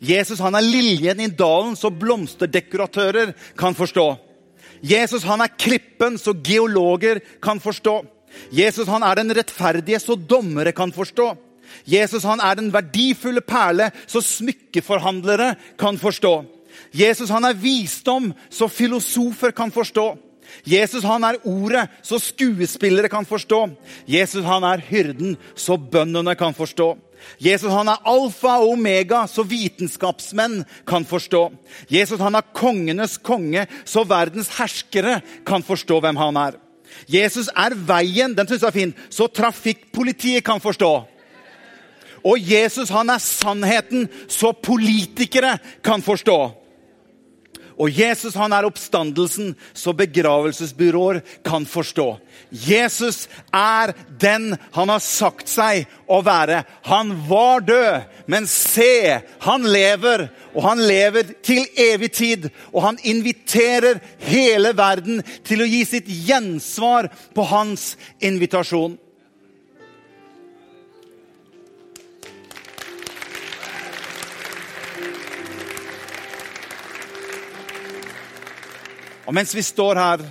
Jesus 0.00 0.40
han 0.40 0.56
er 0.56 0.64
liljen 0.64 1.20
i 1.20 1.30
dalen, 1.32 1.76
så 1.76 1.90
blomsterdekoratører 1.90 3.32
kan 3.58 3.76
forstå. 3.76 4.08
Jesus 4.84 5.24
han 5.28 5.40
er 5.44 5.56
klippen, 5.56 6.18
så 6.18 6.34
geologer 6.44 7.20
kan 7.42 7.60
forstå. 7.60 8.00
Jesus 8.52 8.88
han 8.88 9.04
er 9.04 9.18
den 9.20 9.34
rettferdige, 9.36 10.00
så 10.00 10.16
dommere 10.16 10.72
kan 10.76 10.92
forstå. 10.92 11.32
Jesus 11.86 12.24
han 12.26 12.40
er 12.42 12.56
den 12.58 12.72
verdifulle 12.72 13.40
perle, 13.40 13.90
så 14.06 14.22
smykkeforhandlere 14.24 15.54
kan 15.78 15.98
forstå. 15.98 16.42
Jesus 16.92 17.30
han 17.30 17.44
er 17.44 17.58
visdom, 17.58 18.32
så 18.50 18.68
filosofer 18.68 19.54
kan 19.56 19.72
forstå. 19.72 20.12
Jesus 20.66 21.04
han 21.06 21.24
er 21.24 21.40
ordet, 21.48 21.86
så 22.02 22.18
skuespillere 22.22 23.10
kan 23.12 23.26
forstå. 23.26 23.66
Jesus 24.08 24.44
han 24.44 24.64
er 24.66 24.82
hyrden, 24.90 25.36
så 25.54 25.76
bøndene 25.76 26.34
kan 26.38 26.54
forstå. 26.56 26.96
Jesus 27.40 27.72
han 27.72 27.88
er 27.92 28.00
alfa 28.08 28.56
og 28.62 28.74
omega, 28.74 29.26
så 29.28 29.44
vitenskapsmenn 29.44 30.62
kan 30.88 31.04
forstå. 31.04 31.50
Jesus 31.92 32.20
han 32.20 32.38
er 32.38 32.48
kongenes 32.56 33.18
konge, 33.18 33.66
så 33.84 34.04
verdens 34.08 34.52
herskere 34.58 35.20
kan 35.46 35.64
forstå 35.66 36.00
hvem 36.00 36.20
han 36.20 36.40
er. 36.40 36.58
Jesus 37.08 37.48
er 37.56 37.74
veien, 37.74 38.34
den 38.36 38.48
synes 38.48 38.62
jeg 38.62 38.68
er 38.68 38.78
fin, 38.78 38.94
så 39.10 39.28
trafikkpolitiet 39.28 40.44
kan 40.44 40.60
forstå. 40.60 40.92
Og 42.26 42.36
Jesus 42.44 42.90
han 42.92 43.10
er 43.12 43.22
sannheten, 43.22 44.08
så 44.28 44.52
politikere 44.52 45.56
kan 45.84 46.02
forstå. 46.04 46.59
Og 47.80 47.96
Jesus 47.96 48.36
han 48.36 48.52
er 48.52 48.66
oppstandelsen, 48.68 49.54
så 49.72 49.94
begravelsesbyråer 49.96 51.22
kan 51.46 51.64
forstå. 51.64 52.18
Jesus 52.52 53.24
er 53.56 53.94
den 54.20 54.52
han 54.74 54.92
har 54.92 55.00
sagt 55.00 55.48
seg 55.48 55.88
å 56.10 56.20
være. 56.26 56.62
Han 56.90 57.14
var 57.28 57.64
død, 57.64 58.08
men 58.28 58.48
se, 58.50 59.20
han 59.46 59.64
lever. 59.64 60.28
Og 60.52 60.64
han 60.66 60.82
lever 60.84 61.34
til 61.46 61.64
evig 61.78 62.12
tid. 62.18 62.48
Og 62.74 62.84
han 62.84 63.00
inviterer 63.00 64.02
hele 64.28 64.74
verden 64.76 65.22
til 65.46 65.64
å 65.64 65.70
gi 65.70 65.84
sitt 65.88 66.10
gjensvar 66.10 67.08
på 67.32 67.48
hans 67.48 67.94
invitasjon. 68.20 68.98
Og 79.30 79.34
mens 79.36 79.52
vi 79.54 79.62
står 79.62 79.94
her, 79.94 80.22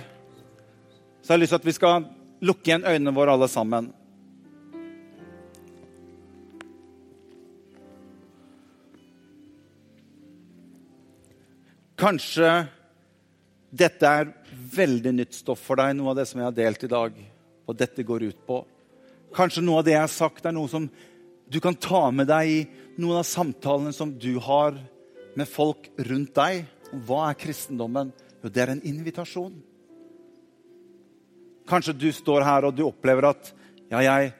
så 1.24 1.32
har 1.32 1.38
jeg 1.38 1.40
lyst 1.40 1.54
til 1.54 1.58
at 1.62 1.68
vi 1.70 1.72
skal 1.72 2.02
lukke 2.44 2.68
igjen 2.68 2.82
øynene 2.84 3.14
våre 3.16 3.32
alle 3.32 3.48
sammen. 3.48 3.86
Kanskje 11.96 12.52
dette 13.72 14.04
er 14.04 14.34
veldig 14.76 15.16
nytt 15.16 15.40
stoff 15.40 15.64
for 15.64 15.80
deg, 15.80 15.96
noe 15.96 16.12
av 16.12 16.20
det 16.20 16.28
som 16.28 16.44
jeg 16.44 16.50
har 16.50 16.60
delt 16.60 16.84
i 16.84 16.92
dag. 16.92 17.16
Og 17.72 17.80
dette 17.80 18.04
går 18.04 18.28
ut 18.28 18.46
på. 18.52 18.62
Kanskje 19.32 19.64
noe 19.64 19.80
av 19.80 19.88
det 19.88 19.96
jeg 19.96 20.04
har 20.04 20.16
sagt, 20.20 20.44
er 20.44 20.52
noe 20.60 20.68
som 20.68 20.92
du 21.48 21.62
kan 21.64 21.72
ta 21.72 22.10
med 22.12 22.28
deg 22.28 22.52
i 22.52 22.64
noen 23.00 23.24
av 23.24 23.30
samtalene 23.32 23.96
som 23.96 24.12
du 24.12 24.34
har 24.44 24.76
med 25.32 25.48
folk 25.48 25.88
rundt 26.04 26.36
deg. 26.36 26.66
Hva 27.08 27.30
er 27.30 27.46
kristendommen? 27.48 28.12
Jo, 28.40 28.48
det 28.48 28.62
er 28.62 28.74
en 28.74 28.84
invitasjon. 28.88 29.56
Kanskje 31.70 31.94
du 31.94 32.08
står 32.14 32.44
her 32.46 32.66
og 32.66 32.76
du 32.76 32.86
opplever 32.86 33.30
at 33.30 33.52
ja, 33.90 34.00
jeg, 34.02 34.32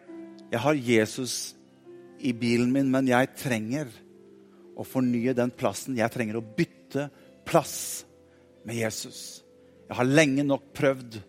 jeg 0.51 0.63
har 0.65 0.85
Jesus 0.87 1.35
i 2.21 2.33
bilen 2.37 2.73
min, 2.75 2.91
men 2.93 3.09
jeg 3.09 3.33
trenger 3.39 3.91
å 4.79 4.87
fornye 4.87 5.35
den 5.37 5.53
plassen. 5.53 5.99
Jeg 5.99 6.13
trenger 6.13 6.41
å 6.41 6.45
bytte 6.45 7.09
plass 7.49 8.05
med 8.67 8.81
Jesus. 8.81 9.43
Jeg 9.89 9.99
har 9.99 10.09
lenge 10.09 10.45
nok 10.47 10.71
prøvd 10.77 11.21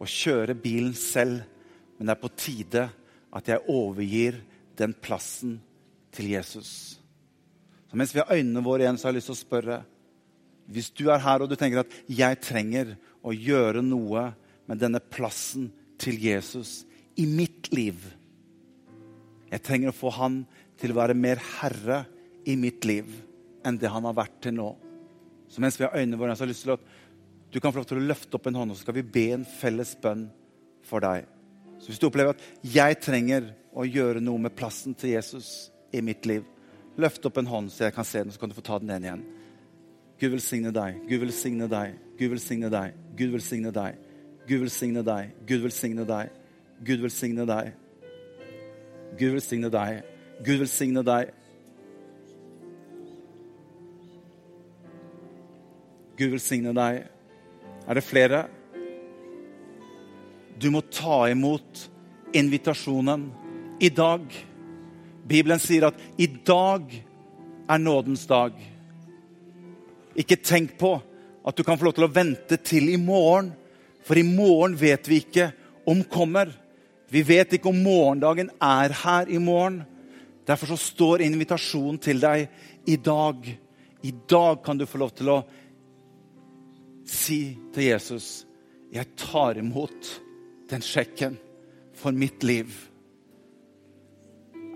å 0.00 0.08
kjøre 0.08 0.56
bilen 0.60 0.94
selv, 0.96 1.42
men 1.96 2.08
det 2.08 2.14
er 2.14 2.22
på 2.22 2.34
tide 2.36 2.84
at 3.36 3.48
jeg 3.50 3.64
overgir 3.72 4.38
den 4.76 4.92
plassen 4.94 5.56
til 6.14 6.30
Jesus. 6.36 6.70
Så 7.90 7.98
mens 7.98 8.12
vi 8.14 8.20
har 8.22 8.32
øynene 8.34 8.64
våre 8.64 8.84
igjen, 8.84 8.98
så 8.98 9.08
har 9.08 9.14
jeg 9.14 9.20
lyst 9.20 9.30
til 9.32 9.36
å 9.36 9.40
spørre 9.40 9.78
hvis 10.66 10.90
du 10.90 11.06
er 11.10 11.22
her 11.22 11.42
og 11.42 11.50
du 11.50 11.56
tenker 11.56 11.84
at 11.84 11.92
'jeg 12.08 12.40
trenger 12.40 12.96
å 13.22 13.30
gjøre 13.30 13.82
noe 13.82 14.34
med 14.66 14.78
denne 14.78 15.00
plassen 15.00 15.72
til 15.98 16.18
Jesus 16.18 16.84
i 17.16 17.26
mitt 17.26 17.70
liv' 17.70 18.12
Jeg 19.50 19.62
trenger 19.62 19.92
å 19.92 19.96
få 19.96 20.10
han 20.10 20.46
til 20.76 20.90
å 20.92 20.98
være 21.00 21.14
mer 21.14 21.36
herre 21.36 22.04
i 22.44 22.56
mitt 22.56 22.84
liv 22.84 23.06
enn 23.64 23.78
det 23.78 23.90
han 23.90 24.04
har 24.04 24.16
vært 24.16 24.40
til 24.42 24.54
nå. 24.54 24.76
Så 25.48 25.62
mens 25.62 25.78
vi 25.78 25.84
har 25.86 25.94
øynene 25.94 26.18
våre, 26.18 26.34
så 26.34 26.42
har 26.42 26.50
jeg 26.50 26.54
lyst 26.54 26.66
til 26.66 26.74
at 26.74 26.80
du 27.52 27.60
kan 27.60 27.72
få 27.72 27.78
lov 27.78 27.86
til 27.86 28.00
å 28.00 28.08
løfte 28.08 28.34
opp 28.34 28.46
en 28.46 28.58
hånd, 28.58 28.70
og 28.70 28.76
så 28.76 28.82
skal 28.82 28.98
vi 28.98 29.02
be 29.02 29.30
en 29.36 29.46
felles 29.46 29.94
bønn 30.02 30.26
for 30.86 31.00
deg. 31.00 31.26
Så 31.78 31.90
hvis 31.90 32.00
du 32.02 32.08
opplever 32.08 32.34
at 32.34 32.42
'jeg 32.62 33.00
trenger 33.00 33.54
å 33.74 33.84
gjøre 33.84 34.20
noe 34.20 34.38
med 34.38 34.56
plassen 34.56 34.94
til 34.94 35.10
Jesus 35.10 35.70
i 35.92 36.00
mitt 36.00 36.26
liv', 36.26 36.44
løft 36.98 37.24
opp 37.26 37.38
en 37.38 37.46
hånd 37.46 37.70
så 37.70 37.84
jeg 37.84 37.94
kan 37.94 38.04
se 38.04 38.18
den, 38.18 38.32
så 38.32 38.40
kan 38.40 38.48
du 38.48 38.54
få 38.54 38.62
ta 38.62 38.78
den 38.78 39.04
igjen. 39.04 39.24
Gud 40.20 40.32
velsigne 40.32 40.72
deg, 40.72 41.00
Gud 41.08 41.20
velsigne 41.20 41.68
deg, 41.68 41.96
Gud 42.18 42.30
velsigne 42.32 42.70
deg, 42.70 42.94
Gud 43.16 43.32
velsigne 43.34 43.72
deg. 43.72 43.98
Gud 44.46 44.62
velsigne 44.62 45.02
deg, 45.02 45.32
Gud 45.46 45.62
velsigne 45.64 46.04
deg, 46.06 46.30
Gud 46.86 47.00
velsigne 47.02 47.46
deg. 47.46 47.72
Gud 49.18 49.32
velsigne 49.34 49.70
deg, 49.72 50.04
Gud 50.44 50.60
velsigne 50.62 51.02
deg. 51.06 51.32
Gud 56.16 56.32
velsigne 56.32 56.72
deg. 56.76 57.02
Er 57.86 57.98
det 57.98 58.04
flere? 58.04 58.46
Du 60.56 60.70
må 60.72 60.80
ta 60.88 61.26
imot 61.28 61.82
invitasjonen 62.36 63.28
i 63.80 63.90
dag. 63.92 64.24
Bibelen 65.26 65.60
sier 65.60 65.90
at 65.90 66.00
i 66.16 66.26
dag 66.26 66.88
er 67.68 67.82
nådens 67.82 68.24
dag. 68.30 68.54
Ikke 70.16 70.38
tenk 70.40 70.76
på 70.80 70.96
at 71.46 71.56
du 71.56 71.62
kan 71.62 71.78
få 71.78 71.88
lov 71.88 71.96
til 71.98 72.06
å 72.08 72.12
vente 72.12 72.58
til 72.64 72.88
i 72.90 72.98
morgen, 73.00 73.52
for 74.06 74.18
i 74.18 74.26
morgen 74.26 74.76
vet 74.78 75.08
vi 75.10 75.20
ikke 75.22 75.50
om 75.88 76.02
kommer. 76.10 76.50
Vi 77.10 77.22
vet 77.26 77.54
ikke 77.54 77.70
om 77.70 77.78
morgendagen 77.84 78.50
er 78.62 78.94
her 79.02 79.30
i 79.30 79.38
morgen. 79.42 79.82
Derfor 80.46 80.72
så 80.72 80.78
står 80.80 81.24
invitasjonen 81.26 81.98
til 82.02 82.22
deg 82.22 82.46
i 82.86 82.96
dag. 82.96 83.46
I 84.02 84.12
dag 84.30 84.62
kan 84.64 84.78
du 84.78 84.86
få 84.86 85.02
lov 85.02 85.14
til 85.18 85.30
å 85.34 85.40
si 87.06 87.56
til 87.74 87.90
Jesus 87.90 88.46
jeg 88.94 89.16
tar 89.18 89.58
imot 89.58 90.10
den 90.70 90.82
sjekken 90.82 91.36
for 91.96 92.14
mitt 92.14 92.44
liv. 92.46 92.70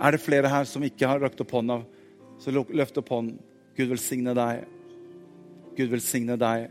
Er 0.01 0.15
det 0.15 0.23
flere 0.25 0.51
her 0.51 0.67
som 0.69 0.85
ikke 0.85 1.09
har 1.09 1.23
rakt 1.23 1.41
opp 1.43 1.55
hånda, 1.55 1.81
så 2.41 2.53
løft 2.53 2.99
opp 3.01 3.11
hånden. 3.13 3.39
Gud 3.77 3.93
velsigne 3.93 4.35
deg. 4.37 4.65
Gud 5.77 5.91
velsigne 5.93 6.37
deg. 6.41 6.69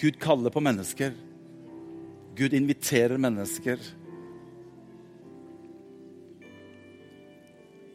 Gud 0.00 0.16
kaller 0.20 0.50
på 0.50 0.62
mennesker. 0.64 1.12
Gud 2.36 2.54
inviterer 2.56 3.20
mennesker. 3.20 3.78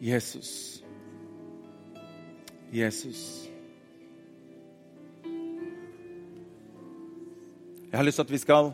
Jesus. 0.01 0.84
Jesus. 2.74 3.49
Jeg 7.91 7.99
har 7.99 8.03
lyst 8.03 8.16
til 8.16 8.24
at 8.24 8.32
vi 8.32 8.38
skal, 8.38 8.72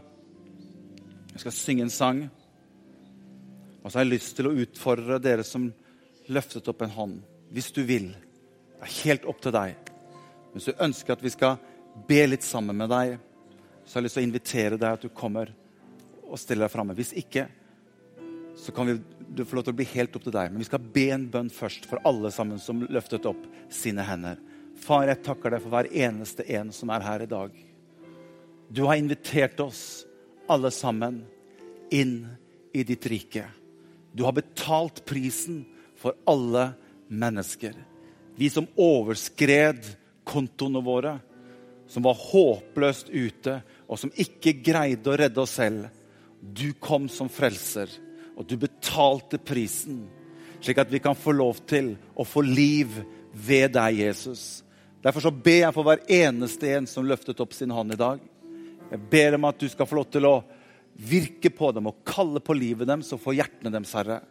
vi 1.34 1.40
skal 1.40 1.52
synge 1.52 1.84
en 1.86 1.90
sang. 1.90 2.24
Og 3.84 3.92
så 3.92 4.00
har 4.00 4.06
jeg 4.06 4.14
lyst 4.16 4.36
til 4.36 4.50
å 4.50 4.56
utfordre 4.64 5.20
dere 5.22 5.46
som 5.46 5.70
løftet 6.28 6.68
opp 6.68 6.82
en 6.82 6.96
hånd. 6.96 7.16
Hvis 7.54 7.72
du 7.72 7.84
vil. 7.86 8.12
Det 8.82 8.88
er 8.90 9.00
helt 9.06 9.26
opp 9.30 9.42
til 9.44 9.54
deg. 9.54 9.90
Hvis 10.56 10.72
du 10.72 10.82
ønsker 10.82 11.14
at 11.14 11.22
vi 11.22 11.32
skal 11.32 11.60
be 12.08 12.24
litt 12.26 12.46
sammen 12.46 12.80
med 12.80 12.90
deg, 12.90 13.20
så 13.86 13.94
har 13.94 14.02
jeg 14.02 14.08
lyst 14.08 14.18
til 14.18 14.24
å 14.24 14.28
invitere 14.28 14.80
deg 14.82 14.96
at 14.98 15.04
du 15.06 15.12
kommer 15.14 15.52
og 16.26 16.40
stiller 16.42 16.66
deg 16.66 16.74
framme. 16.74 16.96
Hvis 16.98 17.14
ikke, 17.22 17.46
så 18.58 18.74
kan 18.74 18.90
vi, 18.90 18.96
du 19.30 19.44
få 19.46 19.60
lov 19.60 19.68
til 19.68 19.76
å 19.76 19.78
bli 19.78 19.88
helt 19.94 20.18
opp 20.18 20.26
til 20.26 20.34
deg. 20.34 20.50
Men 20.50 20.64
vi 20.64 20.68
skal 20.70 20.90
be 20.98 21.06
en 21.14 21.28
bønn 21.30 21.52
først 21.54 21.86
for 21.90 22.02
alle 22.10 22.32
sammen 22.34 22.58
som 22.62 22.82
løftet 22.90 23.28
opp 23.30 23.46
sine 23.70 24.06
hender. 24.08 24.42
Far, 24.82 25.06
jeg 25.12 25.22
takker 25.28 25.54
deg 25.54 25.62
for 25.62 25.76
hver 25.76 25.92
eneste 25.92 26.48
en 26.58 26.74
som 26.74 26.90
er 26.90 27.06
her 27.06 27.26
i 27.26 27.30
dag. 27.30 27.54
Du 28.72 28.86
har 28.88 28.98
invitert 28.98 29.62
oss 29.62 30.08
alle 30.50 30.74
sammen 30.74 31.22
inn 31.94 32.24
i 32.74 32.82
ditt 32.88 33.06
rike. 33.14 33.46
Du 34.16 34.26
har 34.26 34.34
betalt 34.36 35.04
prisen 35.06 35.68
for 36.02 36.18
alle 36.26 36.72
mennesker. 37.12 37.76
Vi 38.42 38.50
som 38.50 38.66
overskred 38.82 39.86
kontoene 40.26 40.82
våre, 40.82 41.20
som 41.86 42.02
var 42.08 42.18
håpløst 42.18 43.12
ute, 43.14 43.60
og 43.86 44.00
som 44.02 44.14
ikke 44.18 44.56
greide 44.66 45.12
å 45.12 45.18
redde 45.20 45.44
oss 45.44 45.60
selv. 45.60 45.92
Du 46.42 46.72
kom 46.82 47.06
som 47.12 47.30
frelser, 47.30 47.92
og 48.34 48.48
du 48.50 48.56
betalte 48.58 49.38
prisen, 49.38 50.08
slik 50.58 50.82
at 50.82 50.90
vi 50.90 51.04
kan 51.04 51.14
få 51.14 51.36
lov 51.38 51.62
til 51.70 51.94
å 52.18 52.26
få 52.26 52.42
liv 52.48 52.98
ved 53.30 53.76
deg, 53.78 54.02
Jesus. 54.08 54.64
Derfor 55.06 55.28
så 55.28 55.34
ber 55.34 55.60
jeg 55.68 55.78
for 55.78 55.86
hver 55.86 56.02
eneste 56.10 56.74
en 56.74 56.90
som 56.90 57.06
løftet 57.06 57.46
opp 57.46 57.54
sin 57.54 57.74
hånd 57.74 57.94
i 57.94 58.02
dag. 58.02 58.26
Jeg 58.90 59.06
ber 59.14 59.38
om 59.38 59.50
at 59.52 59.62
du 59.62 59.70
skal 59.70 59.86
få 59.90 60.02
lov 60.02 60.10
til 60.10 60.26
å 60.32 60.36
virke 60.98 61.54
på 61.54 61.70
dem 61.78 61.94
og 61.94 62.02
kalle 62.10 62.42
på 62.42 62.58
livet 62.58 62.90
deres 62.90 63.14
og 63.14 63.22
få 63.22 63.38
hjertene 63.38 63.70
deres, 63.70 63.94
Herre. 64.02 64.24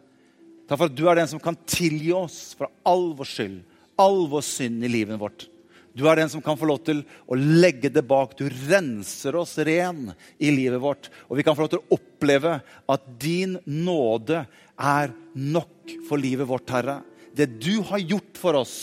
Takk 0.67 0.77
for 0.77 0.91
at 0.91 0.99
du 0.99 1.05
er 1.07 1.23
den 1.23 1.31
som 1.31 1.39
kan 1.43 1.55
tilgi 1.63 2.11
oss 2.15 2.57
for 2.59 2.67
all 2.87 3.13
vår 3.15 3.37
skyld, 3.37 3.61
all 3.99 4.27
vår 4.31 4.45
synd 4.45 4.85
i 4.85 4.91
livet 4.91 5.19
vårt. 5.21 5.47
Du 5.93 6.05
er 6.07 6.21
den 6.21 6.29
som 6.31 6.43
kan 6.43 6.55
få 6.55 6.69
lov 6.69 6.79
til 6.87 7.01
å 7.27 7.35
legge 7.35 7.91
det 7.91 8.03
bak. 8.07 8.37
Du 8.39 8.45
renser 8.47 9.35
oss 9.35 9.57
ren 9.59 10.13
i 10.39 10.51
livet 10.53 10.79
vårt. 10.79 11.09
Og 11.27 11.39
vi 11.39 11.43
kan 11.43 11.57
få 11.57 11.65
lov 11.65 11.73
til 11.73 11.81
å 11.83 11.97
oppleve 11.97 12.59
at 12.63 13.09
din 13.19 13.57
nåde 13.67 14.45
er 14.79 15.11
nok 15.35 15.95
for 16.07 16.21
livet 16.21 16.47
vårt, 16.47 16.71
Herre. 16.71 17.01
Det 17.35 17.49
du 17.59 17.81
har 17.91 17.99
gjort 17.99 18.39
for 18.39 18.61
oss, 18.61 18.77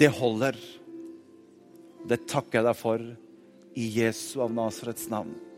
det 0.00 0.10
holder. 0.18 0.58
Det 2.10 2.24
takker 2.26 2.58
jeg 2.58 2.66
deg 2.66 2.78
for 2.78 3.06
i 3.78 3.86
Jesu 4.00 4.40
av 4.42 4.50
Nasarets 4.54 5.06
navn. 5.12 5.49